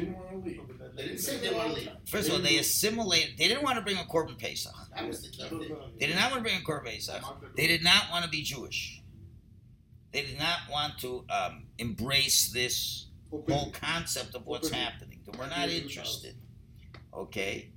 didn't 0.00 0.14
want 0.14 0.30
to 0.30 0.36
leave. 0.38 0.60
They 0.96 1.02
didn't 1.02 1.18
say 1.18 1.38
they 1.38 1.54
want 1.54 1.68
to 1.68 1.74
leave. 1.74 1.90
First 2.06 2.28
of 2.28 2.34
all, 2.34 2.40
they 2.40 2.58
assimilated. 2.58 3.38
They 3.38 3.48
didn't 3.48 3.62
want 3.62 3.76
to 3.76 3.82
bring 3.82 3.96
a 3.96 4.00
Korban 4.00 4.38
Pesach. 4.38 4.72
That 4.94 5.06
was 5.06 5.22
the 5.22 5.28
key 5.28 5.48
thing. 5.48 5.76
They 5.98 6.06
did 6.06 6.16
not 6.16 6.30
want 6.30 6.44
to 6.44 6.50
bring 6.50 6.60
a 6.60 6.64
Korban 6.64 6.84
Pesach. 6.84 7.22
They 7.56 7.66
did 7.66 7.82
not 7.82 8.10
want 8.10 8.24
to 8.24 8.30
be 8.30 8.42
Jewish. 8.42 9.02
They 10.12 10.22
did 10.22 10.38
not 10.38 10.58
want 10.70 10.98
to 11.00 11.24
um, 11.30 11.66
embrace 11.78 12.52
this 12.52 13.06
whole 13.30 13.72
concept 13.72 14.34
of 14.34 14.46
what's 14.46 14.70
happening. 14.70 15.20
That 15.26 15.38
we're 15.38 15.48
not 15.48 15.68
interested. 15.68 16.36
Okay? 17.12 17.70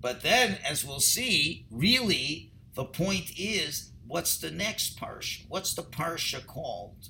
But 0.00 0.22
then, 0.22 0.58
as 0.68 0.84
we'll 0.84 1.00
see, 1.00 1.66
really, 1.70 2.52
the 2.74 2.84
point 2.84 3.32
is 3.38 3.92
what's 4.06 4.38
the 4.38 4.50
next 4.50 4.98
parsha? 4.98 5.44
What's 5.48 5.74
the 5.74 5.82
parsha 5.82 6.44
called? 6.46 7.08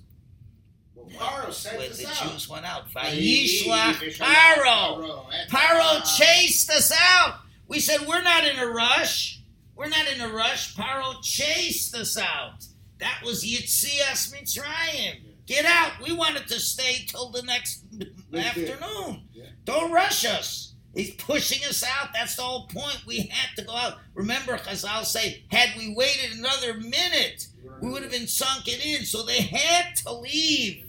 Well, 1.09 1.29
Paro 1.29 1.53
sent 1.53 1.79
When 1.79 1.91
us 1.91 1.99
the 1.99 2.07
out. 2.09 2.33
Jews 2.33 2.49
went 2.49 2.65
out. 2.67 2.91
Vayishlach 2.91 3.95
Vayishlach 3.95 4.19
Paro. 4.19 5.25
Paro 5.49 6.17
chased 6.19 6.71
us 6.71 6.93
out. 6.99 7.41
We 7.69 7.81
said, 7.81 8.07
we're 8.07 8.23
not 8.23 8.45
in 8.47 8.59
a 8.59 8.67
rush. 8.67 9.41
We're 9.77 9.89
not 9.89 10.07
in 10.13 10.21
a 10.21 10.29
rush. 10.29 10.75
Paro 10.77 11.23
chased 11.23 11.95
us 11.95 12.17
out. 12.19 12.65
That 12.99 13.23
was 13.25 13.45
Yitzias 13.45 14.33
Mitzrayim. 14.35 15.21
Get 15.47 15.65
out. 15.65 15.93
We 16.05 16.13
wanted 16.13 16.47
to 16.49 16.61
stay 16.61 17.05
till 17.07 17.31
the 17.31 17.43
next 17.43 17.85
afternoon. 18.37 19.23
Yeah. 19.33 19.45
Don't 19.65 19.91
rush 19.91 20.25
us. 20.25 20.75
He's 20.95 21.15
pushing 21.15 21.65
us 21.69 21.85
out. 21.85 22.09
That's 22.13 22.35
the 22.37 22.43
whole 22.43 22.67
point. 22.67 23.05
We 23.07 23.21
had 23.21 23.57
to 23.57 23.63
go 23.65 23.75
out. 23.75 23.99
Remember, 24.15 24.57
Chazal 24.59 25.05
say, 25.05 25.45
had 25.49 25.71
we 25.79 25.95
waited 25.95 26.37
another 26.39 26.75
minute, 26.75 27.47
we 27.81 27.91
would 27.91 28.03
have 28.03 28.11
been 28.11 28.27
sunken 28.27 28.75
in. 28.83 29.05
So 29.05 29.23
they 29.25 29.41
had 29.41 29.95
to 30.05 30.13
leave. 30.13 30.87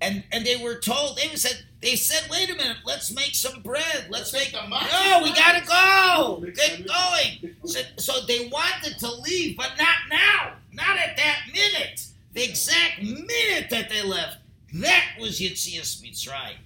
And 0.00 0.24
and 0.30 0.44
they 0.44 0.56
were 0.56 0.78
told, 0.78 1.16
they 1.16 1.28
said, 1.36 1.64
they 1.80 1.96
said, 1.96 2.28
wait 2.30 2.50
a 2.50 2.54
minute, 2.54 2.78
let's 2.84 3.14
make 3.14 3.34
some 3.34 3.62
bread. 3.62 4.06
Let's 4.10 4.32
Let's 4.32 4.52
make 4.54 4.62
make 4.70 4.70
no, 4.70 5.20
we 5.22 5.32
gotta 5.34 5.64
go. 5.66 6.44
Get 6.54 6.86
going. 6.86 7.56
So, 7.64 7.80
so 7.96 8.26
they 8.26 8.48
wanted 8.48 8.98
to 8.98 9.10
leave, 9.10 9.56
but 9.56 9.70
not 9.78 9.96
now. 10.10 10.54
Not 10.72 10.98
at 10.98 11.16
that 11.16 11.38
minute. 11.52 12.06
The 12.34 12.44
exact 12.44 13.02
minute 13.02 13.70
that 13.70 13.88
they 13.88 14.02
left. 14.02 14.38
That 14.74 15.04
was 15.18 15.40
Yitzias 15.40 16.02
Mitzrayim. 16.02 16.56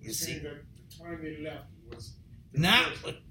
You 0.00 0.08
You 0.08 0.12
see, 0.12 0.38
the, 0.38 0.60
time 0.98 1.18
they 1.22 1.36
left 1.42 1.64
was 1.90 2.12
Not 2.54 2.86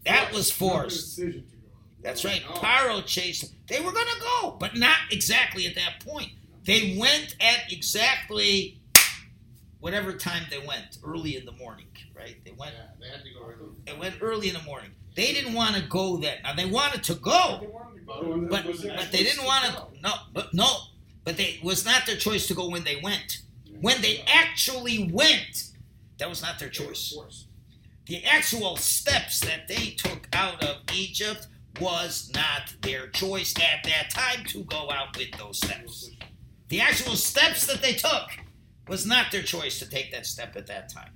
that 0.06 0.32
was 0.34 0.52
forced. 0.52 1.16
decision 1.18 1.46
to 1.50 1.56
go 1.56 1.68
out. 1.76 2.04
That's 2.04 2.24
right. 2.24 2.44
no. 2.48 2.54
Oh. 2.56 2.60
Paro 2.60 3.06
chased. 3.06 3.52
They 3.68 3.80
were 3.80 3.92
gonna 3.92 4.20
go, 4.22 4.52
but 4.60 4.76
not 4.76 4.98
exactly 5.10 5.66
at 5.66 5.74
that 5.76 6.06
point. 6.06 6.30
They 6.66 6.96
went 7.00 7.36
at 7.40 7.72
exactly 7.72 8.80
whatever 9.86 10.13
time 10.13 10.41
they 10.50 10.58
went, 10.58 10.98
early 11.04 11.38
in 11.38 11.45
the 11.45 11.52
morning, 11.52 11.86
right? 12.17 12.43
They 12.43 12.54
went. 12.58 12.74
Yeah, 12.74 12.88
they 13.00 13.08
had 13.08 13.24
to 13.24 13.30
go 13.39 13.45
early. 13.45 13.69
They 13.86 13.93
went 13.93 14.15
early 14.19 14.48
in 14.48 14.56
the 14.56 14.63
morning. 14.63 14.89
They 15.15 15.32
didn't 15.32 15.54
want 15.54 15.76
to 15.76 15.84
go 15.84 16.17
then. 16.17 16.39
Now 16.43 16.56
they 16.56 16.65
wanted 16.65 17.04
to 17.04 17.13
go, 17.13 17.60
They 17.62 17.67
wanted 17.67 18.00
to 18.00 18.06
go, 18.08 18.48
But- 18.50 18.65
but 18.65 18.82
but 18.82 19.12
they 19.12 19.21
didn't 19.24 19.45
want 19.45 19.65
to. 19.65 20.02
No, 20.02 20.13
but 20.34 20.56
no, 20.56 20.76
but 21.24 21.38
they 21.38 21.60
was 21.62 21.86
not 21.86 22.08
their 22.08 22.15
choice 22.17 22.48
to 22.48 22.56
go 22.56 22.67
when 22.67 22.84
they 22.84 22.95
went. 22.95 23.43
When 23.80 24.02
they 24.02 24.24
actually 24.26 25.12
went, 25.12 25.65
that 26.17 26.30
was 26.30 26.41
not 26.41 26.58
their 26.58 26.69
They 26.69 26.84
were 26.84 26.93
choice. 26.93 27.45
The 28.08 28.26
actual 28.26 28.78
steps 28.78 29.39
that 29.41 29.67
they 29.67 29.91
took 29.91 30.28
out 30.34 30.63
of 30.63 30.78
Egypt 30.95 31.45
was 31.80 32.32
not 32.34 32.74
their 32.82 33.08
choice 33.10 33.54
at 33.60 33.84
that 33.84 34.10
time 34.10 34.45
to 34.45 34.63
go 34.63 34.89
out 34.89 35.15
with 35.15 35.32
those 35.38 35.58
steps. 35.58 36.10
The 36.69 36.82
actual 36.82 37.15
steps 37.15 37.67
that 37.67 37.84
they 37.84 37.93
took 37.93 38.30
was 38.88 39.06
not 39.06 39.32
their 39.32 39.41
choice 39.41 39.80
to 39.80 39.89
take 39.89 40.12
that 40.12 40.26
step 40.26 40.56
at 40.56 40.67
that 40.67 40.89
time. 40.89 41.12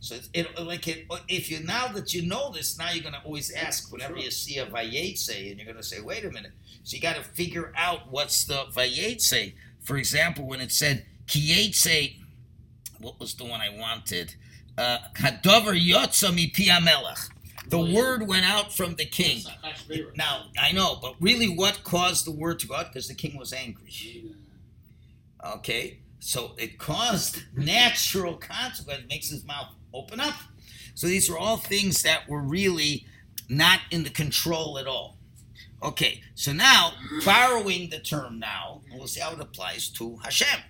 So 0.00 0.16
it, 0.16 0.28
it 0.34 0.60
like 0.60 0.86
it, 0.86 1.06
if 1.28 1.50
you 1.50 1.60
now 1.60 1.88
that 1.88 2.12
you 2.12 2.26
know 2.26 2.52
this, 2.52 2.78
now 2.78 2.90
you're 2.90 3.02
going 3.02 3.14
to 3.14 3.22
always 3.22 3.50
ask 3.50 3.90
whenever 3.90 4.18
you 4.18 4.30
see 4.30 4.58
a 4.58 4.66
vayetze, 4.66 5.50
and 5.50 5.58
you're 5.58 5.64
going 5.64 5.78
to 5.78 5.82
say, 5.82 6.02
"Wait 6.02 6.26
a 6.26 6.30
minute." 6.30 6.52
So 6.82 6.96
you 6.96 7.00
got 7.00 7.16
to 7.16 7.22
figure 7.22 7.72
out 7.74 8.10
what's 8.10 8.44
the 8.44 8.64
vayetze. 8.70 9.54
For 9.80 9.96
example, 9.96 10.46
when 10.46 10.60
it 10.60 10.72
said 10.72 11.06
kiyetze, 11.26 12.16
what 13.00 13.18
was 13.18 13.34
the 13.34 13.44
one 13.44 13.62
I 13.62 13.70
wanted? 13.70 14.34
Uh, 14.76 14.98
Hadover 15.14 15.74
yotza 15.74 16.30
hamelech. 16.30 17.30
The 17.68 17.78
word 17.78 18.28
went 18.28 18.44
out 18.44 18.74
from 18.74 18.96
the 18.96 19.06
king. 19.06 19.42
Now 20.16 20.48
I 20.60 20.72
know, 20.72 20.98
but 21.00 21.14
really, 21.18 21.48
what 21.48 21.82
caused 21.82 22.26
the 22.26 22.30
word 22.30 22.58
to 22.58 22.66
go 22.66 22.74
out? 22.74 22.92
Because 22.92 23.08
the 23.08 23.14
king 23.14 23.38
was 23.38 23.54
angry. 23.54 23.90
Okay, 25.42 26.00
so 26.18 26.54
it 26.58 26.78
caused 26.78 27.42
natural 27.54 28.36
consequence, 28.36 29.04
makes 29.08 29.28
his 29.28 29.44
mouth 29.44 29.74
open 29.92 30.20
up. 30.20 30.34
So 30.94 31.06
these 31.06 31.28
are 31.28 31.36
all 31.36 31.56
things 31.56 32.02
that 32.02 32.28
were 32.28 32.40
really 32.40 33.06
not 33.48 33.80
in 33.90 34.04
the 34.04 34.10
control 34.10 34.78
at 34.78 34.86
all. 34.86 35.18
Okay, 35.82 36.22
so 36.34 36.52
now 36.52 36.92
borrowing 37.26 37.90
the 37.90 37.98
term 37.98 38.38
now, 38.38 38.80
we'll 38.92 39.06
see 39.06 39.20
how 39.20 39.32
it 39.32 39.40
applies 39.40 39.90
to 39.90 40.16
Hashem. 40.22 40.60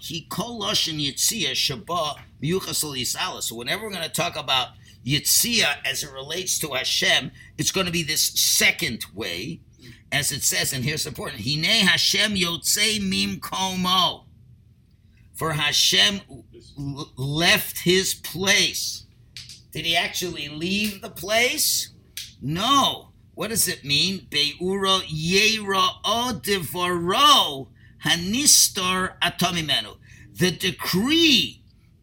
He. 0.00 0.26
So 3.40 3.54
whenever 3.56 3.84
we're 3.84 3.90
going 3.90 4.02
to 4.02 4.08
talk 4.08 4.36
about 4.36 4.68
yitzia 5.04 5.76
as 5.84 6.02
it 6.02 6.12
relates 6.12 6.58
to 6.58 6.68
Hashem, 6.74 7.30
it's 7.56 7.70
going 7.70 7.86
to 7.86 7.92
be 7.92 8.02
this 8.02 8.22
second 8.22 9.06
way, 9.14 9.60
as 10.10 10.32
it 10.32 10.42
says, 10.42 10.72
and 10.72 10.84
here's 10.84 11.06
important: 11.06 11.42
Hine 11.42 11.86
Hashem 11.86 12.34
yotzei 12.34 13.00
mim 13.00 13.40
komo. 13.40 14.24
For 15.34 15.52
Hashem 15.52 16.20
left 17.16 17.80
his 17.80 18.14
place. 18.14 19.04
Did 19.70 19.84
he 19.84 19.96
actually 19.96 20.48
leave 20.48 21.00
the 21.00 21.10
place? 21.10 21.90
No. 22.42 23.10
What 23.34 23.50
does 23.50 23.68
it 23.68 23.84
mean? 23.84 24.26
Yera 24.32 25.88
o 26.04 26.40
devaro 26.42 27.68
hanistar 28.04 29.12
atomimenu. 29.22 29.98
The 30.32 30.50
decree, 30.50 31.62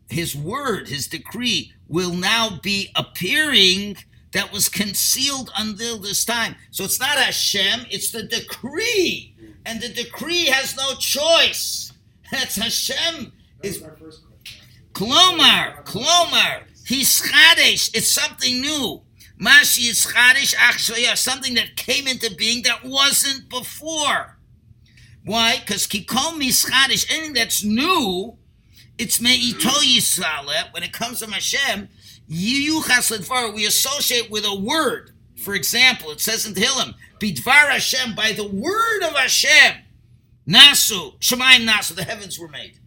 his 0.09 0.33
word, 0.33 0.87
his 0.87 1.07
decree, 1.07 1.73
will 1.89 2.13
now 2.13 2.59
be 2.61 2.89
appearing 2.95 3.97
that 4.36 4.52
was 4.52 4.67
concealed 4.67 5.50
until 5.58 5.98
this 5.98 6.26
time. 6.26 6.56
So 6.69 6.84
it's 6.84 7.00
not 7.00 7.17
Hashem, 7.17 7.88
it's 7.89 8.12
the 8.12 8.24
decree. 8.24 9.34
And 9.65 9.82
the 9.82 9.88
decree 9.88 10.45
has 10.48 10.76
no 10.76 10.93
choice. 10.95 11.93
That's 12.32 12.58
Hashem. 12.58 13.32
That 13.62 13.67
Is 13.67 13.80
was 13.82 13.89
my 13.89 13.95
first 13.95 14.24
question. 14.28 14.62
actually. 14.89 15.10
Klomar, 15.10 15.84
Klomar, 15.86 16.63
he's 16.86 17.21
Chadesh. 17.21 17.89
It's 17.95 18.10
something 18.10 18.60
new. 18.60 19.02
Mashi 19.39 19.89
is 19.89 20.06
Chadesh 20.06 20.54
Achshaya, 20.54 21.17
something 21.17 21.54
that 21.56 21.78
came 21.78 22.06
into 22.06 22.36
being 22.36 22.63
that 22.63 22.84
wasn't 22.84 23.50
before. 23.50 24.38
Why? 25.24 25.60
Because 25.60 25.88
Kikom 25.88 26.45
is 26.45 26.65
Chadesh, 26.65 27.10
anything 27.10 27.34
that's 27.34 27.63
new, 27.63 28.38
it's 28.98 29.19
Me'ito 29.21 29.69
Yisrael. 29.69 30.74
When 30.74 30.84
it 30.84 30.91
comes 30.93 31.19
to 31.19 31.32
Hashem, 31.32 31.88
Yiyuchas 32.29 33.11
Ledvar, 33.11 33.53
we 33.53 33.65
associate 33.65 34.29
with 34.29 34.45
a 34.45 34.55
word. 34.55 35.11
For 35.43 35.53
example, 35.53 36.11
it 36.11 36.21
says 36.21 36.45
in 36.45 36.53
Tehillim, 36.53 36.95
Bidvar 37.19 37.69
Hashem, 37.69 38.15
by 38.15 38.31
the 38.31 38.47
word 38.47 39.03
of 39.03 39.15
Hashem, 39.15 39.83
Nasu, 40.47 41.19
Shemaim 41.19 41.67
Nasu, 41.67 41.95
the 41.95 42.03
heavens 42.03 42.39
were 42.39 42.47
made. 42.47 42.79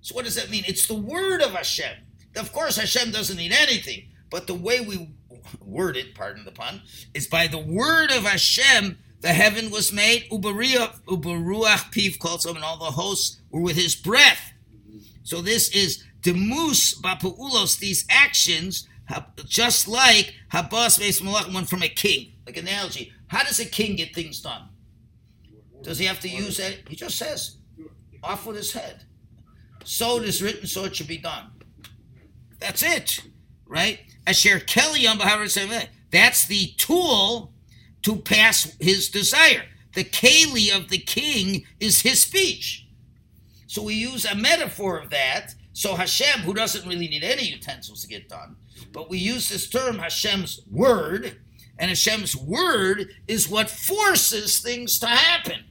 So 0.00 0.14
what 0.14 0.24
does 0.24 0.34
that 0.34 0.50
mean? 0.50 0.64
It's 0.66 0.86
the 0.86 0.94
word 0.94 1.40
of 1.40 1.52
Hashem. 1.52 1.96
Of 2.36 2.52
course, 2.52 2.76
Hashem 2.76 3.10
doesn't 3.10 3.36
need 3.36 3.52
anything, 3.52 4.08
but 4.30 4.46
the 4.46 4.54
way 4.54 4.80
we 4.80 5.10
word 5.64 5.96
it, 5.96 6.14
pardon 6.14 6.44
the 6.44 6.52
pun, 6.52 6.82
is 7.14 7.26
by 7.26 7.46
the 7.46 7.58
word 7.58 8.10
of 8.10 8.24
Hashem 8.24 8.98
the 9.24 9.32
heaven 9.32 9.70
was 9.70 9.90
made. 9.90 10.28
Ubaruach 10.30 11.00
piv 11.06 12.18
calls 12.18 12.44
him, 12.44 12.56
and 12.56 12.64
all 12.64 12.76
the 12.76 12.90
hosts 12.90 13.40
were 13.50 13.62
with 13.62 13.76
his 13.76 13.94
breath. 13.94 14.52
So 15.24 15.40
this 15.40 15.70
is 15.70 16.04
demus 16.20 17.00
bapaulos. 17.00 17.78
These 17.78 18.06
actions, 18.08 18.88
just 19.46 19.88
like 19.88 20.34
habas 20.52 21.00
beis 21.00 21.20
malach, 21.20 21.52
one 21.52 21.64
from 21.64 21.82
a 21.82 21.88
king. 21.88 22.34
Like 22.46 22.58
an 22.58 22.68
analogy, 22.68 23.12
how 23.26 23.42
does 23.42 23.58
a 23.58 23.64
king 23.64 23.96
get 23.96 24.14
things 24.14 24.40
done? 24.40 24.68
Does 25.82 25.98
he 25.98 26.04
have 26.04 26.20
to 26.20 26.28
use 26.28 26.60
it? 26.60 26.86
He 26.88 26.94
just 26.94 27.18
says, 27.18 27.56
off 28.22 28.46
with 28.46 28.56
his 28.56 28.72
head. 28.72 29.04
So 29.84 30.18
it 30.18 30.28
is 30.28 30.42
written, 30.42 30.66
so 30.66 30.84
it 30.84 30.96
should 30.96 31.08
be 31.08 31.18
done. 31.18 31.50
That's 32.58 32.82
it, 32.82 33.20
right? 33.66 34.00
Asher 34.26 34.60
Kelly 34.60 35.06
on 35.06 35.18
That's 35.18 36.46
the 36.46 36.72
tool 36.78 37.52
to 38.02 38.16
pass 38.16 38.76
his 38.80 39.08
desire. 39.08 39.64
The 39.94 40.04
Kali 40.04 40.70
of 40.70 40.88
the 40.88 40.98
king 40.98 41.64
is 41.80 42.02
his 42.02 42.20
speech. 42.20 42.83
So 43.74 43.82
we 43.82 43.94
use 43.94 44.24
a 44.24 44.36
metaphor 44.36 44.98
of 44.98 45.10
that. 45.10 45.56
So 45.72 45.96
Hashem, 45.96 46.42
who 46.42 46.54
doesn't 46.54 46.86
really 46.86 47.08
need 47.08 47.24
any 47.24 47.42
utensils 47.42 48.02
to 48.02 48.06
get 48.06 48.28
done, 48.28 48.54
but 48.92 49.10
we 49.10 49.18
use 49.18 49.48
this 49.48 49.68
term 49.68 49.98
Hashem's 49.98 50.60
word, 50.70 51.40
and 51.76 51.88
Hashem's 51.88 52.36
word 52.36 53.08
is 53.26 53.48
what 53.48 53.68
forces 53.68 54.60
things 54.60 55.00
to 55.00 55.08
happen. 55.08 55.64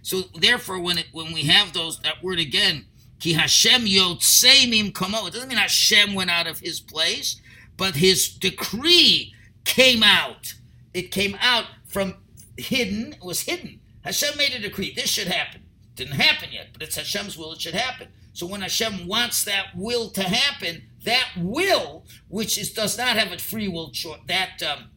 So 0.00 0.22
therefore, 0.40 0.80
when 0.80 0.96
it, 0.96 1.08
when 1.12 1.34
we 1.34 1.42
have 1.42 1.74
those 1.74 2.00
that 2.00 2.24
word 2.24 2.38
again, 2.38 2.86
Ki 3.20 3.34
Hashem 3.34 3.82
yotzei 3.82 4.66
mim 4.66 4.90
komo. 4.92 5.28
It 5.28 5.34
doesn't 5.34 5.50
mean 5.50 5.58
Hashem 5.58 6.14
went 6.14 6.30
out 6.30 6.46
of 6.46 6.60
his 6.60 6.80
place, 6.80 7.42
but 7.76 7.96
his 7.96 8.26
decree 8.30 9.34
came 9.66 10.02
out. 10.02 10.54
It 10.94 11.10
came 11.10 11.36
out 11.42 11.66
from 11.84 12.14
hidden. 12.56 13.12
It 13.12 13.22
was 13.22 13.42
hidden. 13.42 13.80
Hashem 14.00 14.38
made 14.38 14.54
a 14.54 14.60
decree. 14.60 14.94
This 14.96 15.10
should 15.10 15.28
happen. 15.28 15.60
Didn't 15.94 16.14
happen 16.14 16.50
yet, 16.52 16.68
but 16.72 16.82
it's 16.82 16.96
Hashem's 16.96 17.38
will. 17.38 17.52
It 17.52 17.60
should 17.60 17.74
happen. 17.74 18.08
So 18.32 18.46
when 18.46 18.62
Hashem 18.62 19.06
wants 19.06 19.44
that 19.44 19.76
will 19.76 20.10
to 20.10 20.22
happen, 20.22 20.82
that 21.04 21.28
will, 21.36 22.04
which 22.28 22.58
is 22.58 22.72
does 22.72 22.98
not 22.98 23.16
have 23.16 23.32
a 23.32 23.38
free 23.38 23.68
will 23.68 23.90
choice, 23.90 24.18
that 24.26 24.60
um, 24.62 24.90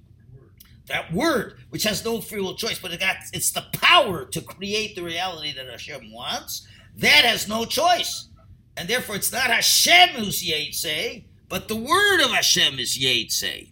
that 0.87 1.13
word, 1.13 1.59
which 1.69 1.83
has 1.83 2.03
no 2.03 2.19
free 2.19 2.41
will 2.41 2.55
choice, 2.55 2.79
but 2.79 2.91
it 2.91 2.99
got 2.99 3.17
it's 3.33 3.51
the 3.51 3.65
power 3.73 4.25
to 4.25 4.41
create 4.41 4.95
the 4.95 5.03
reality 5.03 5.53
that 5.53 5.67
Hashem 5.67 6.11
wants. 6.11 6.67
That 6.95 7.25
has 7.25 7.47
no 7.47 7.65
choice, 7.65 8.29
and 8.75 8.89
therefore 8.89 9.17
it's 9.17 9.31
not 9.31 9.51
Hashem 9.51 10.09
who's 10.15 10.43
Yetze, 10.43 11.25
but 11.47 11.67
the 11.67 11.75
word 11.75 12.21
of 12.21 12.31
Hashem 12.31 12.79
is 12.79 12.97
Yetze. 12.97 13.69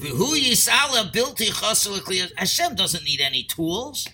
Who 0.00 0.36
Yisala 0.38 1.12
bilti 1.12 1.48
chasal 1.48 2.32
Hashem 2.36 2.74
doesn't 2.74 3.04
need 3.04 3.20
any 3.20 3.42
tools. 3.42 4.06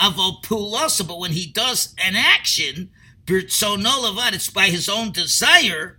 Avo 0.00 0.42
pulasa, 0.42 1.06
but 1.06 1.18
when 1.18 1.32
he 1.32 1.46
does 1.46 1.94
an 1.98 2.14
levad, 3.26 4.32
it's 4.32 4.50
by 4.50 4.66
his 4.66 4.88
own 4.88 5.12
desire. 5.12 5.98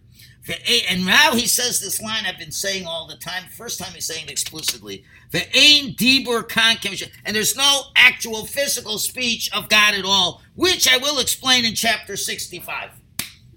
And 0.90 1.06
now 1.06 1.34
he 1.34 1.48
says 1.48 1.80
this 1.80 2.02
line 2.02 2.26
I've 2.26 2.40
been 2.40 2.52
saying 2.52 2.88
all 2.88 3.08
the 3.08 3.16
time. 3.16 3.44
First 3.56 3.80
time 3.80 3.94
he's 3.94 4.08
saying 4.08 4.26
it 4.26 4.32
explicitly. 4.32 5.06
The 5.30 5.46
ain 5.56 5.96
dibur 5.96 6.50
kan 6.50 6.78
and 7.24 7.36
there's 7.36 7.56
no 7.56 7.84
actual 7.96 8.46
physical 8.46 8.98
speech 8.98 9.54
of 9.54 9.70
God 9.70 9.94
at 9.94 10.04
all, 10.04 10.42
which 10.56 10.92
I 10.92 10.98
will 10.98 11.20
explain 11.20 11.64
in 11.64 11.76
chapter 11.76 12.18
sixty-five. 12.18 12.90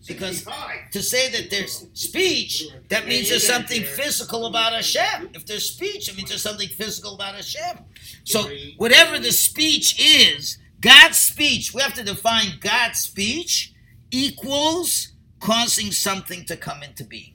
Because 0.06 0.46
to 0.92 1.02
say 1.02 1.30
that 1.30 1.50
there's 1.50 1.86
speech, 1.94 2.64
that 2.88 3.06
means 3.06 3.30
there's 3.30 3.46
something 3.46 3.82
physical 3.82 4.46
about 4.46 4.72
Hashem. 4.72 5.30
If 5.32 5.46
there's 5.46 5.70
speech, 5.70 6.08
it 6.08 6.16
means 6.16 6.28
there's 6.28 6.42
something 6.42 6.68
physical 6.68 7.14
about 7.14 7.34
Hashem. 7.34 7.78
So 8.24 8.48
whatever 8.76 9.18
the 9.18 9.32
speech 9.32 9.98
is, 9.98 10.58
God's 10.80 11.16
speech, 11.16 11.72
we 11.72 11.80
have 11.80 11.94
to 11.94 12.04
define 12.04 12.58
God's 12.60 12.98
speech 12.98 13.72
equals 14.10 15.12
causing 15.40 15.90
something 15.90 16.44
to 16.46 16.56
come 16.56 16.82
into 16.82 17.04
being. 17.04 17.34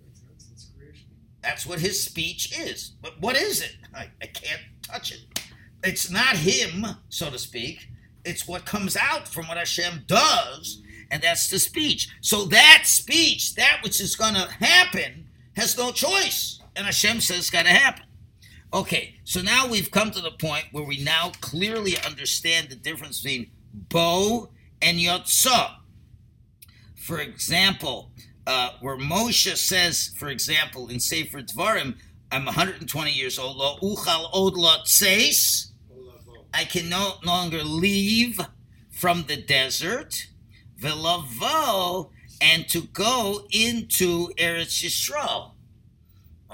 Makes 0.00 0.20
sense. 0.20 0.48
It's 0.52 0.70
creation. 0.76 1.06
That's 1.42 1.66
what 1.66 1.80
his 1.80 2.02
speech 2.02 2.56
is. 2.58 2.92
But 3.02 3.20
what 3.20 3.36
is 3.36 3.60
it? 3.60 3.76
I, 3.94 4.08
I 4.22 4.26
can't 4.26 4.62
touch 4.82 5.12
it. 5.12 5.20
It's 5.82 6.10
not 6.10 6.36
him, 6.36 6.86
so 7.08 7.30
to 7.30 7.38
speak. 7.38 7.88
It's 8.24 8.46
what 8.46 8.64
comes 8.64 8.96
out 8.96 9.28
from 9.28 9.46
what 9.48 9.56
Hashem 9.56 10.04
does, 10.06 10.82
and 11.10 11.22
that's 11.22 11.48
the 11.48 11.58
speech. 11.58 12.08
So 12.20 12.44
that 12.46 12.82
speech, 12.84 13.54
that 13.54 13.80
which 13.82 14.00
is 14.00 14.16
going 14.16 14.34
to 14.34 14.48
happen, 14.60 15.28
has 15.56 15.76
no 15.76 15.90
choice, 15.92 16.60
and 16.76 16.86
Hashem 16.86 17.20
says 17.20 17.38
it's 17.38 17.50
got 17.50 17.64
to 17.64 17.70
happen. 17.70 18.04
Okay, 18.72 19.14
so 19.24 19.40
now 19.40 19.66
we've 19.66 19.90
come 19.90 20.10
to 20.10 20.20
the 20.20 20.30
point 20.30 20.66
where 20.72 20.84
we 20.84 21.02
now 21.02 21.32
clearly 21.40 21.96
understand 22.04 22.68
the 22.68 22.76
difference 22.76 23.22
between 23.22 23.50
bo 23.72 24.50
and 24.82 24.98
yotzah. 24.98 25.76
For 26.96 27.20
example, 27.20 28.10
uh, 28.46 28.72
where 28.80 28.98
Moshe 28.98 29.56
says, 29.56 30.14
for 30.18 30.28
example, 30.28 30.88
in 30.88 31.00
Sefer 31.00 31.40
Dvarim, 31.40 31.96
I'm 32.30 32.44
120 32.44 33.10
years 33.10 33.38
old. 33.38 33.56
Lo 33.56 33.78
uchal 33.82 34.28
od 34.32 34.54
tseis. 34.84 35.68
I 36.52 36.64
can 36.64 36.88
no 36.88 37.14
longer 37.24 37.62
leave 37.62 38.40
from 38.90 39.24
the 39.28 39.36
desert. 39.36 40.26
Velavo 40.80 42.10
and 42.40 42.68
to 42.68 42.82
go 42.82 43.46
into 43.50 44.28
Eretz 44.34 44.84
Yisrael. 44.84 45.52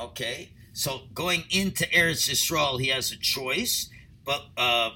Okay, 0.00 0.50
so 0.72 1.02
going 1.14 1.44
into 1.50 1.84
Eretz 1.86 2.28
Yisrael, 2.28 2.80
he 2.80 2.88
has 2.88 3.12
a 3.12 3.16
choice, 3.16 3.90
but 4.24 4.46
uh, 4.56 4.90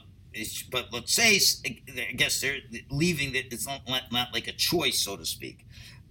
but 0.71 0.89
let's 0.93 1.13
say 1.13 1.39
I 1.67 2.13
guess 2.13 2.41
they're 2.41 2.59
leaving. 2.91 3.33
That 3.33 3.53
it's 3.53 3.67
not 3.67 3.83
not 4.11 4.33
like 4.33 4.49
a 4.49 4.53
choice, 4.53 4.99
so 5.01 5.17
to 5.17 5.25
speak. 5.25 5.67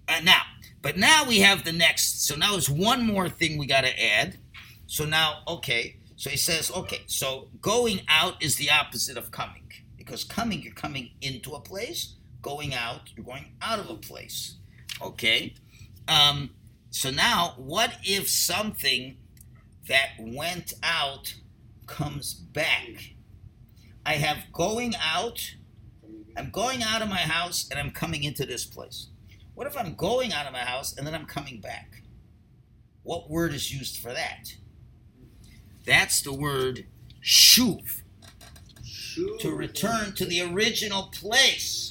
Uh, 0.08 0.21
now, 0.23 0.41
but 0.82 0.97
now 0.97 1.25
we 1.27 1.39
have 1.39 1.65
the 1.65 1.73
next. 1.73 2.25
So 2.25 2.36
now 2.36 2.51
there's 2.51 2.69
one 2.69 3.06
more 3.06 3.27
thing 3.30 3.58
we 3.58 3.65
got 3.65 3.82
to 3.82 4.03
add. 4.03 4.38
So 4.86 5.06
now, 5.06 5.39
okay. 5.47 5.97
So 6.15 6.30
he 6.30 6.38
says, 6.38 6.71
okay. 6.71 7.01
So 7.08 7.49
going 7.62 8.01
out 8.08 8.41
is 8.41 8.56
the 8.56 8.71
opposite 8.71 9.17
of 9.17 9.32
coming 9.32 9.71
because 9.97 10.23
coming 10.23 10.62
you're 10.62 10.73
coming 10.73 11.12
into 11.21 11.53
a 11.53 11.60
place. 11.60 12.15
Going 12.41 12.73
out 12.73 13.10
you're 13.15 13.26
going 13.26 13.54
out 13.62 13.80
of 13.80 13.89
a 13.89 13.95
place. 13.95 14.56
Okay. 15.02 15.56
Um, 16.08 16.52
so 16.89 17.12
now, 17.12 17.54
what 17.58 17.93
if 18.04 18.30
something 18.30 19.17
that 19.88 20.12
went 20.19 20.73
out 20.82 21.36
comes 21.86 22.34
back? 22.34 23.13
I 24.06 24.13
have 24.13 24.52
going 24.54 24.95
out. 24.95 25.56
I'm 26.38 26.50
going 26.50 26.84
out 26.84 27.02
of 27.02 27.10
my 27.10 27.17
house 27.17 27.67
and 27.69 27.80
I'm 27.80 27.91
coming 27.91 28.23
into 28.23 28.45
this 28.45 28.65
place. 28.65 29.08
What 29.54 29.67
if 29.67 29.78
I'm 29.78 29.95
going 29.95 30.34
out 30.34 30.45
of 30.45 30.54
my 30.54 30.60
house 30.60 30.95
and 30.95 31.06
then 31.06 31.15
I'm 31.15 31.26
coming 31.26 31.60
back? 31.60 32.04
What 33.04 33.30
word 33.30 33.54
is 33.54 33.73
used 33.73 33.97
for 33.97 34.13
that? 34.13 34.54
That's 35.86 36.21
the 36.21 36.34
word 36.34 36.86
shuv. 37.23 38.02
To 39.39 39.52
return 39.52 40.13
to 40.13 40.26
the 40.26 40.41
original 40.41 41.10
place. 41.13 41.87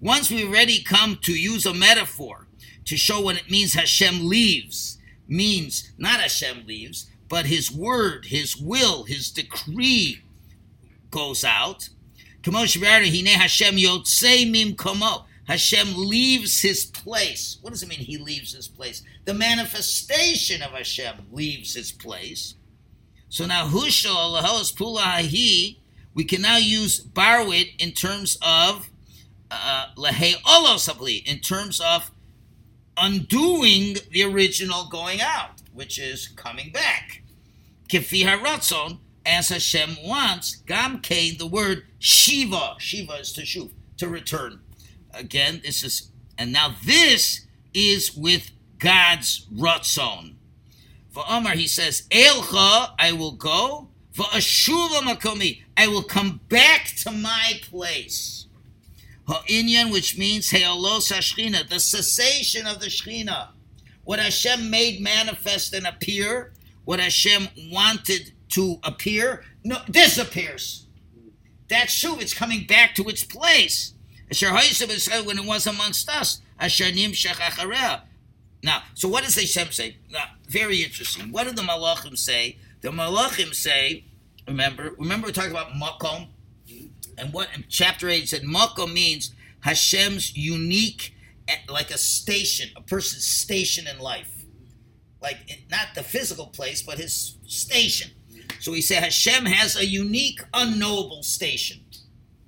Once 0.00 0.30
we 0.30 0.44
already 0.44 0.82
come 0.82 1.18
to 1.22 1.32
use 1.32 1.66
a 1.66 1.74
metaphor 1.74 2.46
to 2.86 2.96
show 2.96 3.20
what 3.20 3.36
it 3.36 3.50
means 3.50 3.74
Hashem 3.74 4.26
leaves, 4.26 4.98
means 5.28 5.92
not 5.98 6.20
Hashem 6.20 6.66
leaves, 6.66 7.10
but 7.28 7.46
his 7.46 7.70
word, 7.70 8.26
his 8.26 8.56
will, 8.56 9.04
his 9.04 9.30
decree 9.30 10.22
goes 11.10 11.44
out. 11.44 11.90
Hashem 12.44 13.78
Hashem 15.44 15.88
leaves 15.96 16.60
his 16.60 16.84
place. 16.84 17.58
What 17.60 17.70
does 17.70 17.82
it 17.82 17.88
mean 17.88 17.98
he 17.98 18.16
leaves 18.16 18.54
his 18.54 18.68
place? 18.68 19.02
The 19.24 19.34
manifestation 19.34 20.62
of 20.62 20.70
Hashem 20.70 21.26
leaves 21.30 21.74
his 21.74 21.92
place. 21.92 22.54
So 23.28 23.46
now 23.46 23.66
Hushal 23.66 24.40
Lahos 24.40 24.72
Pulahi, 24.74 25.78
we 26.14 26.24
can 26.24 26.42
now 26.42 26.56
use 26.56 27.00
Barwit 27.00 27.74
in 27.78 27.92
terms 27.92 28.38
of 28.42 28.90
uh, 29.50 29.86
Lehe 29.96 30.34
Olosabli, 30.42 31.26
in 31.26 31.38
terms 31.40 31.80
of 31.80 32.10
undoing 32.96 33.96
the 34.10 34.22
original 34.24 34.88
going 34.88 35.20
out, 35.20 35.62
which 35.72 35.98
is 35.98 36.28
coming 36.28 36.70
back. 36.70 37.22
Kifi 37.88 38.24
Haratzon, 38.24 38.98
as 39.24 39.48
Hashem 39.48 39.96
wants, 40.04 40.56
Gam 40.56 41.00
Kain, 41.00 41.38
the 41.38 41.46
word 41.46 41.84
Shiva. 41.98 42.76
Shiva 42.78 43.14
is 43.14 43.32
to 43.32 43.42
shuv, 43.42 43.70
to 43.98 44.08
return. 44.08 44.60
Again, 45.14 45.60
this 45.64 45.82
is, 45.82 46.10
and 46.38 46.52
now 46.52 46.74
this 46.84 47.46
is 47.74 48.14
with 48.14 48.50
God's 48.78 49.46
Ratzon. 49.54 50.34
For 51.10 51.24
Omar, 51.28 51.52
he 51.52 51.66
says, 51.66 52.08
Elcha, 52.10 52.92
I 52.98 53.12
will 53.12 53.32
go. 53.32 53.88
For 54.12 54.24
Ashuva 54.26 55.00
Makomi, 55.00 55.62
I 55.76 55.88
will 55.88 56.02
come 56.02 56.40
back 56.48 56.92
to 56.98 57.10
my 57.10 57.60
place. 57.62 58.46
Ha'inyan, 59.26 59.90
which 59.90 60.18
means 60.18 60.50
Heolos 60.50 61.10
HaShchina, 61.12 61.68
the 61.68 61.80
cessation 61.80 62.66
of 62.66 62.80
the 62.80 62.86
Shechina. 62.86 63.48
What 64.04 64.18
Hashem 64.18 64.68
made 64.68 65.00
manifest 65.00 65.72
and 65.74 65.86
appear, 65.86 66.52
what 66.84 67.00
Hashem 67.00 67.48
wanted 67.70 68.32
to 68.50 68.78
appear, 68.82 69.44
no, 69.64 69.78
disappears. 69.90 70.86
That 71.68 71.88
true. 71.88 72.18
It's 72.18 72.34
coming 72.34 72.66
back 72.66 72.94
to 72.96 73.04
its 73.08 73.24
place. 73.24 73.94
When 74.28 75.38
it 75.38 75.44
was 75.46 75.66
amongst 75.66 76.08
us. 76.10 76.42
Now, 78.64 78.82
so 78.94 79.08
what 79.08 79.24
does 79.24 79.34
Hashem 79.36 79.72
say? 79.72 79.96
Now, 80.10 80.24
very 80.48 80.82
interesting. 80.82 81.32
What 81.32 81.46
do 81.46 81.52
the 81.52 81.62
Malachim 81.62 82.18
say? 82.18 82.58
The 82.82 82.90
Malachim 82.90 83.54
say, 83.54 84.04
remember, 84.46 84.90
remember 84.98 85.28
we 85.28 85.32
talked 85.32 85.50
about 85.50 85.70
Makom? 85.70 86.28
And 87.16 87.32
what 87.32 87.48
in 87.54 87.64
chapter 87.68 88.08
8 88.08 88.28
said 88.28 88.42
Makom 88.42 88.92
means 88.92 89.32
Hashem's 89.60 90.36
unique, 90.36 91.14
eh, 91.46 91.58
like 91.68 91.90
a 91.90 91.98
station, 91.98 92.70
a 92.76 92.82
person's 92.82 93.24
station 93.24 93.86
in 93.86 94.00
life. 94.00 94.44
Like, 95.20 95.38
not 95.70 95.88
the 95.94 96.02
physical 96.02 96.46
place, 96.46 96.82
but 96.82 96.98
his 96.98 97.38
station. 97.46 98.10
So 98.58 98.72
we 98.72 98.80
say 98.80 98.96
Hashem 98.96 99.46
has 99.46 99.76
a 99.76 99.86
unique, 99.86 100.40
unknowable 100.52 101.22
station. 101.22 101.84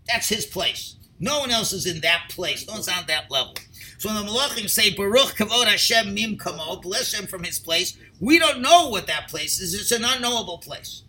That's 0.09 0.29
his 0.29 0.45
place. 0.45 0.97
No 1.21 1.39
one 1.41 1.53
else 1.53 1.73
is 1.73 1.87
in 1.87 2.01
that 2.01 2.27
place. 2.31 2.67
No 2.67 2.75
one's 2.75 2.89
on 2.89 3.05
that 3.07 3.31
level. 3.31 3.55
So 3.99 4.09
when 4.09 4.25
the 4.25 4.31
Malachim 4.31 4.69
say, 4.69 4.95
Baruch 4.95 5.37
Kavod 5.37 5.67
Hashem 5.67 6.15
Mim 6.15 6.37
Kamo, 6.37 6.81
bless 6.81 7.13
him 7.13 7.27
from 7.27 7.45
his 7.45 7.59
place, 7.59 7.97
we 8.21 8.39
don't 8.39 8.61
know 8.61 8.89
what 8.89 9.07
that 9.07 9.29
place 9.29 9.61
is. 9.61 9.75
It's 9.75 9.93
an 9.93 10.05
unknowable 10.05 10.59
place. 10.59 11.03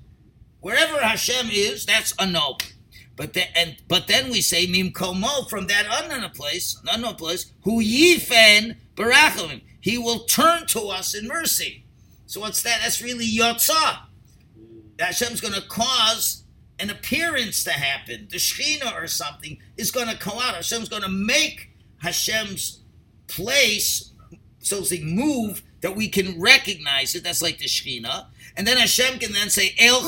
Wherever 0.62 1.00
Hashem 1.00 1.50
is, 1.52 1.86
that's 1.86 2.14
unknowable. 2.20 2.66
But 3.16 3.34
then, 3.34 3.48
and, 3.56 3.78
but 3.88 4.08
then 4.08 4.30
we 4.30 4.42
say 4.42 4.68
Mim 4.68 4.92
Komo 4.92 5.50
from 5.50 5.68
that 5.68 5.86
unknown 5.90 6.30
place, 6.32 6.80
unknown 6.92 7.16
place, 7.16 7.52
Hu 7.64 7.82
Yifen 7.82 8.76
Barachim. 8.96 9.62
He 9.80 9.98
will 9.98 10.26
turn 10.26 10.66
to 10.68 10.88
us 10.88 11.14
in 11.14 11.28
mercy. 11.28 11.86
So 12.26 12.42
what's 12.42 12.64
that? 12.64 12.80
That's 12.82 13.02
really 13.02 13.28
Yotzah. 13.28 14.00
Hashem's 15.00 15.42
going 15.42 15.54
to 15.54 15.62
cause 15.62 16.44
an 16.80 16.90
appearance 16.90 17.64
to 17.64 17.72
happen. 17.72 18.28
The 18.30 18.38
Shekhinah 18.38 19.02
or 19.02 19.08
something 19.08 19.60
is 19.78 19.92
going 19.92 20.08
to 20.08 20.18
come 20.18 20.38
out. 20.40 20.56
Hashem's 20.56 20.90
going 20.90 21.04
to 21.04 21.10
make 21.10 21.72
Hashem's 22.00 22.82
place, 23.28 24.12
so 24.60 24.80
to 24.80 24.86
speak, 24.86 25.04
move 25.04 25.64
that 25.82 25.96
we 25.96 26.08
can 26.08 26.40
recognize 26.40 27.16
it. 27.16 27.24
That's 27.24 27.42
like 27.42 27.58
the 27.60 27.66
Shekhinah. 27.66 28.28
And 28.58 28.66
then 28.66 28.78
Hashem 28.78 29.20
can 29.20 29.34
then 29.34 29.50
say, 29.50 29.76
I'm 29.80 30.02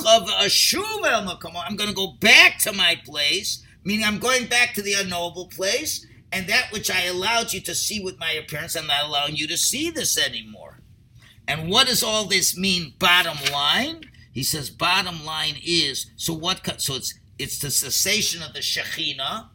going 1.75 1.89
to 1.89 1.93
go 1.93 2.13
back 2.19 2.59
to 2.59 2.71
my 2.73 2.99
place, 3.05 3.63
meaning 3.83 4.05
I'm 4.05 4.19
going 4.19 4.47
back 4.47 4.73
to 4.75 4.81
the 4.81 4.93
unknowable 4.93 5.47
place, 5.47 6.05
and 6.31 6.47
that 6.47 6.71
which 6.71 6.89
I 6.89 7.03
allowed 7.03 7.53
you 7.53 7.61
to 7.61 7.75
see 7.75 7.99
with 7.99 8.19
my 8.19 8.31
appearance, 8.31 8.75
I'm 8.75 8.87
not 8.87 9.05
allowing 9.05 9.35
you 9.35 9.47
to 9.47 9.57
see 9.57 9.89
this 9.89 10.17
anymore. 10.17 10.79
And 11.47 11.69
what 11.69 11.87
does 11.87 12.03
all 12.03 12.25
this 12.25 12.57
mean, 12.57 12.93
bottom 12.99 13.37
line? 13.51 14.03
He 14.33 14.43
says, 14.43 14.69
bottom 14.69 15.25
line 15.25 15.55
is 15.63 16.11
so 16.15 16.33
what? 16.33 16.81
So 16.81 16.95
it's 16.95 17.13
it's 17.39 17.59
the 17.59 17.71
cessation 17.71 18.43
of 18.43 18.53
the 18.53 18.59
shechina. 18.59 19.49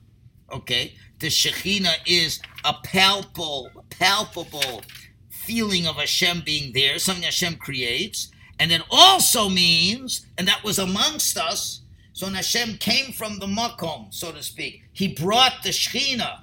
Okay, 0.51 0.95
the 1.23 1.29
shechina 1.29 1.95
is 2.05 2.41
a 2.65 2.75
palpable, 2.85 3.71
palpable 3.91 4.83
feeling 5.31 5.87
of 5.87 5.97
Hashem 5.97 6.43
being 6.45 6.73
there, 6.73 6.99
something 6.99 7.25
Hashem 7.25 7.57
creates, 7.57 8.31
and 8.59 8.71
it 8.71 8.83
also 8.91 9.49
means, 9.49 10.27
and 10.37 10.47
that 10.49 10.63
was 10.63 10.79
amongst 10.79 11.39
us. 11.39 11.83
So 12.13 12.27
Hashem 12.27 12.77
came 12.79 13.13
from 13.13 13.39
the 13.39 13.47
makom, 13.47 14.13
so 14.13 14.33
to 14.33 14.43
speak, 14.43 14.83
He 14.93 15.15
brought 15.15 15.63
the 15.63 15.71
shechina, 15.71 16.41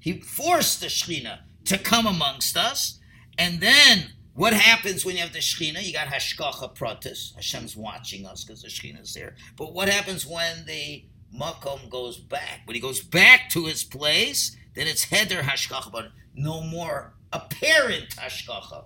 He 0.00 0.20
forced 0.20 0.80
the 0.80 0.86
shechina 0.86 1.40
to 1.66 1.78
come 1.78 2.06
amongst 2.06 2.56
us, 2.56 2.98
and 3.38 3.60
then 3.60 4.12
what 4.34 4.54
happens 4.54 5.04
when 5.04 5.16
you 5.16 5.20
have 5.22 5.34
the 5.34 5.40
Shekhinah? 5.40 5.84
You 5.84 5.92
got 5.92 6.06
Hashgacha 6.08 6.74
Pratis. 6.74 7.34
Hashem's 7.34 7.76
watching 7.76 8.24
us 8.24 8.44
because 8.44 8.62
the 8.62 8.68
Shekhinah's 8.68 9.12
there. 9.12 9.34
But 9.58 9.74
what 9.74 9.90
happens 9.90 10.26
when 10.26 10.64
the 10.64 11.04
Makom 11.36 11.88
goes 11.90 12.16
back? 12.18 12.60
When 12.64 12.74
he 12.74 12.80
goes 12.80 13.00
back 13.00 13.48
to 13.50 13.66
his 13.66 13.84
place, 13.84 14.56
then 14.74 14.86
it's 14.86 15.04
Heder 15.04 15.42
Hashgacha, 15.42 15.90
but 15.92 16.12
no 16.34 16.62
more 16.62 17.14
apparent 17.32 18.10
Hashgacha. 18.16 18.84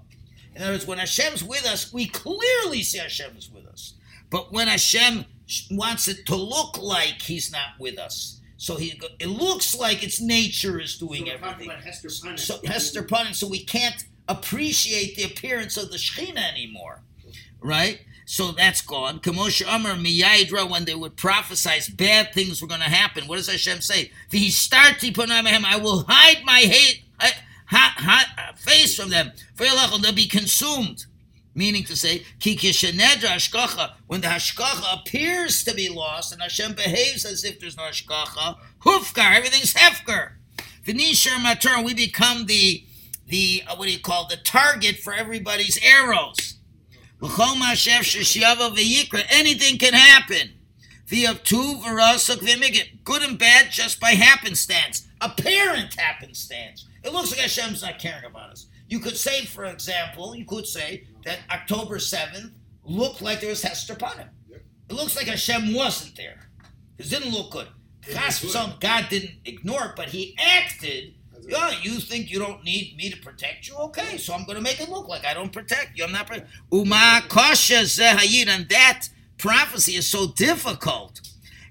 In 0.54 0.62
other 0.62 0.72
words, 0.72 0.86
when 0.86 0.98
Hashem's 0.98 1.44
with 1.44 1.66
us, 1.66 1.92
we 1.92 2.06
clearly 2.06 2.82
see 2.82 2.98
Hashem 2.98 3.36
is 3.36 3.50
with 3.50 3.66
us. 3.66 3.94
But 4.30 4.52
when 4.52 4.68
Hashem 4.68 5.26
wants 5.70 6.08
it 6.08 6.26
to 6.26 6.36
look 6.36 6.80
like 6.80 7.22
he's 7.22 7.52
not 7.52 7.78
with 7.78 7.98
us. 7.98 8.40
So 8.56 8.76
he, 8.76 9.00
it 9.20 9.28
looks 9.28 9.74
like 9.76 10.02
it's 10.02 10.20
nature 10.20 10.80
is 10.80 10.94
So 10.94 11.06
doing 11.06 11.26
we're 11.26 11.34
everything. 11.34 11.70
about 11.70 11.82
Hester 11.84 12.08
Punnett. 12.08 12.38
So 12.38 12.58
Hester 12.64 13.02
Punnett, 13.02 13.34
so 13.34 13.46
we 13.46 13.62
can't 13.64 14.06
appreciate 14.28 15.14
the 15.16 15.24
appearance 15.24 15.76
of 15.76 15.90
the 15.90 15.98
Shekhinah 15.98 16.52
anymore, 16.52 17.02
right? 17.60 18.00
So 18.28 18.50
that's 18.50 18.80
gone. 18.80 19.20
Kamosha 19.20 19.72
Amar 19.72 19.92
Miyaidra, 19.92 20.68
when 20.68 20.84
they 20.84 20.96
would 20.96 21.16
prophesize 21.16 21.96
bad 21.96 22.34
things 22.34 22.60
were 22.60 22.66
going 22.66 22.80
to 22.80 22.86
happen, 22.86 23.28
what 23.28 23.36
does 23.36 23.48
Hashem 23.48 23.80
say? 23.80 24.10
I 24.32 25.78
will 25.80 26.04
hide 26.08 26.44
my 26.44 26.58
hate, 26.58 27.04
ha, 27.20 27.32
ha, 27.68 27.94
ha, 27.96 28.52
face 28.56 28.96
from 28.96 29.10
them. 29.10 29.30
They'll 29.56 30.12
be 30.12 30.26
consumed. 30.26 31.06
Meaning 31.54 31.84
to 31.84 31.96
say, 31.96 32.24
when 32.42 32.50
the 34.20 34.26
hashgacha 34.26 35.00
appears 35.00 35.62
to 35.62 35.72
be 35.72 35.88
lost 35.88 36.32
and 36.32 36.42
Hashem 36.42 36.74
behaves 36.74 37.24
as 37.24 37.44
if 37.44 37.60
there's 37.60 37.76
no 37.76 37.84
hashgacha, 37.84 38.56
hufkar, 38.80 39.36
everything's 39.36 39.72
hefker. 39.72 40.32
V'nishar 40.84 41.36
matur, 41.36 41.84
we 41.84 41.94
become 41.94 42.46
the 42.46 42.84
the 43.28 43.62
uh, 43.66 43.76
what 43.76 43.86
do 43.86 43.92
you 43.92 44.00
call 44.00 44.26
the 44.28 44.36
target 44.36 44.96
for 44.96 45.14
everybody's 45.14 45.78
arrows. 45.82 46.55
Anything 49.30 49.78
can 49.78 49.92
happen. 49.94 50.50
V'yavtu 51.06 51.82
v'rasuk 51.82 52.38
v'migit, 52.38 53.04
good 53.04 53.22
and 53.22 53.38
bad 53.38 53.70
just 53.70 54.00
by 54.00 54.10
happenstance, 54.10 55.06
apparent 55.20 55.94
happenstance. 55.94 56.86
It 57.04 57.12
looks 57.12 57.30
like 57.30 57.40
Hashem's 57.40 57.82
not 57.82 57.98
caring 58.00 58.24
about 58.24 58.50
us. 58.50 58.66
You 58.88 58.98
could 58.98 59.16
say, 59.16 59.44
for 59.44 59.64
example, 59.64 60.34
you 60.34 60.44
could 60.44 60.66
say 60.66 61.06
that 61.24 61.38
October 61.50 61.98
7th 61.98 62.52
looked 62.84 63.22
like 63.22 63.40
there 63.40 63.50
was 63.50 63.62
Hester 63.62 63.94
Punim. 63.94 64.28
Yep. 64.48 64.62
It 64.90 64.94
looks 64.94 65.16
like 65.16 65.26
Hashem 65.26 65.74
wasn't 65.74 66.16
there. 66.16 66.48
It 66.98 67.08
didn't 67.08 67.32
look 67.32 67.52
good. 67.52 67.68
Chas 68.02 68.40
God 68.80 69.06
didn't 69.08 69.32
ignore 69.44 69.86
it, 69.86 69.96
but 69.96 70.08
he 70.08 70.36
acted 70.38 71.14
yeah, 71.48 71.70
you 71.82 72.00
think 72.00 72.30
you 72.30 72.38
don't 72.38 72.64
need 72.64 72.96
me 72.96 73.10
to 73.10 73.16
protect 73.18 73.68
you? 73.68 73.76
Okay, 73.76 74.16
so 74.16 74.34
I'm 74.34 74.44
going 74.44 74.56
to 74.56 74.62
make 74.62 74.80
it 74.80 74.88
look 74.88 75.08
like 75.08 75.24
I 75.24 75.34
don't 75.34 75.52
protect 75.52 75.96
you. 75.96 76.04
I'm 76.04 76.12
not. 76.12 76.30
Uma 76.72 77.22
kasha 77.28 77.82
zehayid, 77.82 78.48
and 78.48 78.68
that 78.68 79.08
prophecy 79.38 79.92
is 79.92 80.06
so 80.08 80.28
difficult, 80.28 81.20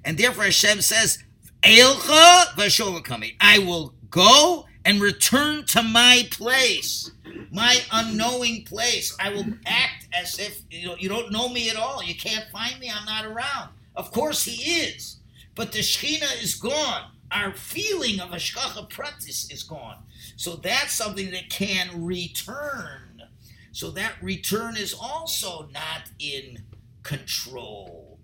and 0.03 0.17
therefore 0.17 0.45
Hashem 0.45 0.81
says, 0.81 1.23
"Eilcha 1.61 2.45
v'sholakami." 2.55 3.35
I 3.41 3.59
will 3.59 3.93
go 4.09 4.65
and 4.85 5.01
return 5.01 5.65
to 5.65 5.83
my 5.83 6.27
place, 6.31 7.11
my 7.51 7.81
unknowing 7.91 8.63
place. 8.63 9.15
I 9.19 9.29
will 9.29 9.45
act 9.65 10.07
as 10.13 10.39
if 10.39 10.61
you 10.69 10.87
know 10.87 10.95
you 10.97 11.09
don't 11.09 11.31
know 11.31 11.49
me 11.49 11.69
at 11.69 11.75
all. 11.75 12.01
You 12.01 12.15
can't 12.15 12.45
find 12.51 12.79
me. 12.79 12.89
I'm 12.89 13.05
not 13.05 13.25
around. 13.25 13.71
Of 13.95 14.11
course, 14.11 14.45
He 14.45 14.71
is, 14.71 15.17
but 15.53 15.73
the 15.73 15.79
Shekhinah 15.79 16.41
is 16.41 16.55
gone 16.55 17.11
our 17.31 17.53
feeling 17.53 18.19
of 18.19 18.29
Hashgacha 18.29 18.89
Pratis 18.89 19.51
is 19.51 19.63
gone. 19.63 19.97
So 20.35 20.55
that's 20.55 20.93
something 20.93 21.31
that 21.31 21.49
can 21.49 22.03
return. 22.05 23.23
So 23.71 23.91
that 23.91 24.13
return 24.21 24.77
is 24.77 24.93
also 24.93 25.67
not 25.73 26.09
in 26.19 26.63
control. 27.03 28.19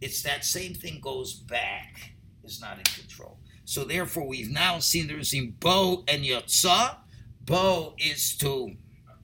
It's 0.00 0.22
that 0.22 0.44
same 0.44 0.74
thing 0.74 1.00
goes 1.00 1.34
back, 1.34 2.12
is 2.42 2.60
not 2.60 2.78
in 2.78 2.84
control. 2.84 3.38
So 3.64 3.84
therefore, 3.84 4.26
we've 4.26 4.50
now 4.50 4.78
seen 4.78 5.06
there's 5.06 5.30
seen 5.30 5.56
Bo 5.60 6.04
and 6.08 6.24
Yotza. 6.24 6.96
Bo 7.44 7.94
is 7.98 8.36
to 8.38 8.76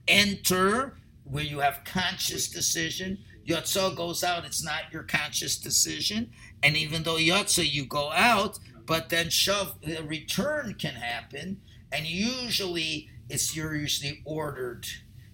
enter 0.07 0.97
where 1.23 1.43
you 1.43 1.59
have 1.59 1.81
conscious 1.85 2.49
decision. 2.49 3.19
Yotza 3.47 3.95
goes 3.95 4.23
out, 4.23 4.45
it's 4.45 4.63
not 4.63 4.91
your 4.91 5.03
conscious 5.03 5.57
decision. 5.57 6.31
And 6.63 6.77
even 6.77 7.03
though 7.03 7.17
Yotza, 7.17 7.69
you 7.69 7.85
go 7.85 8.11
out, 8.11 8.59
but 8.85 9.09
then 9.09 9.29
shove 9.29 9.75
the 9.81 10.03
return 10.03 10.75
can 10.77 10.93
happen 10.93 11.61
and 11.91 12.05
usually 12.05 13.09
it's 13.29 13.55
you're 13.55 13.75
usually 13.75 14.21
ordered 14.25 14.85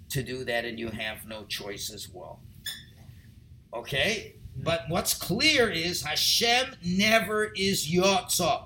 to 0.09 0.23
do 0.23 0.43
that 0.45 0.65
and 0.65 0.79
you 0.79 0.89
have 0.89 1.25
no 1.27 1.43
choice 1.45 1.91
as 1.91 2.09
well. 2.09 2.39
Okay? 3.73 4.35
But 4.55 4.83
what's 4.87 5.13
clear 5.13 5.69
is 5.69 6.01
hashem 6.01 6.75
never 6.83 7.51
is 7.55 7.87
yotza 7.87 8.65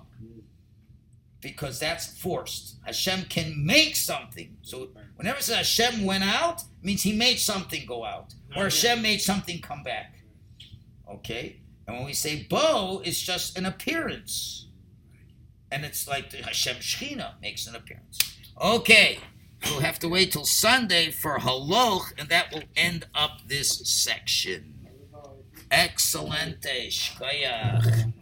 because 1.41 1.79
that's 1.79 2.19
forced. 2.19 2.77
Hashem 2.85 3.23
can 3.23 3.65
make 3.65 3.95
something. 3.95 4.55
So 4.61 4.89
whenever 5.15 5.39
it 5.39 5.43
says 5.43 5.57
hashem 5.57 6.05
went 6.05 6.23
out 6.23 6.63
means 6.83 7.01
he 7.03 7.13
made 7.13 7.39
something 7.39 7.85
go 7.85 8.05
out 8.05 8.33
or 8.55 8.63
hashem 8.63 9.01
made 9.01 9.21
something 9.21 9.59
come 9.59 9.83
back. 9.83 10.15
Okay? 11.09 11.57
And 11.87 11.97
when 11.97 12.05
we 12.05 12.13
say 12.13 12.45
bo 12.49 13.01
it's 13.03 13.19
just 13.19 13.57
an 13.57 13.65
appearance 13.65 14.67
and 15.71 15.85
it's 15.85 16.07
like 16.07 16.29
the 16.29 16.37
Hashem 16.37 16.77
Shechina 16.77 17.41
makes 17.41 17.65
an 17.67 17.75
appearance. 17.75 18.19
Okay, 18.61 19.19
we'll 19.65 19.79
have 19.79 19.99
to 19.99 20.09
wait 20.09 20.31
till 20.33 20.45
Sunday 20.45 21.11
for 21.11 21.39
Haloch, 21.39 22.13
and 22.17 22.29
that 22.29 22.51
will 22.53 22.63
end 22.75 23.07
up 23.15 23.39
this 23.47 23.81
section. 23.89 24.87
Excelente, 25.71 26.89
Shkoyach. 26.89 28.13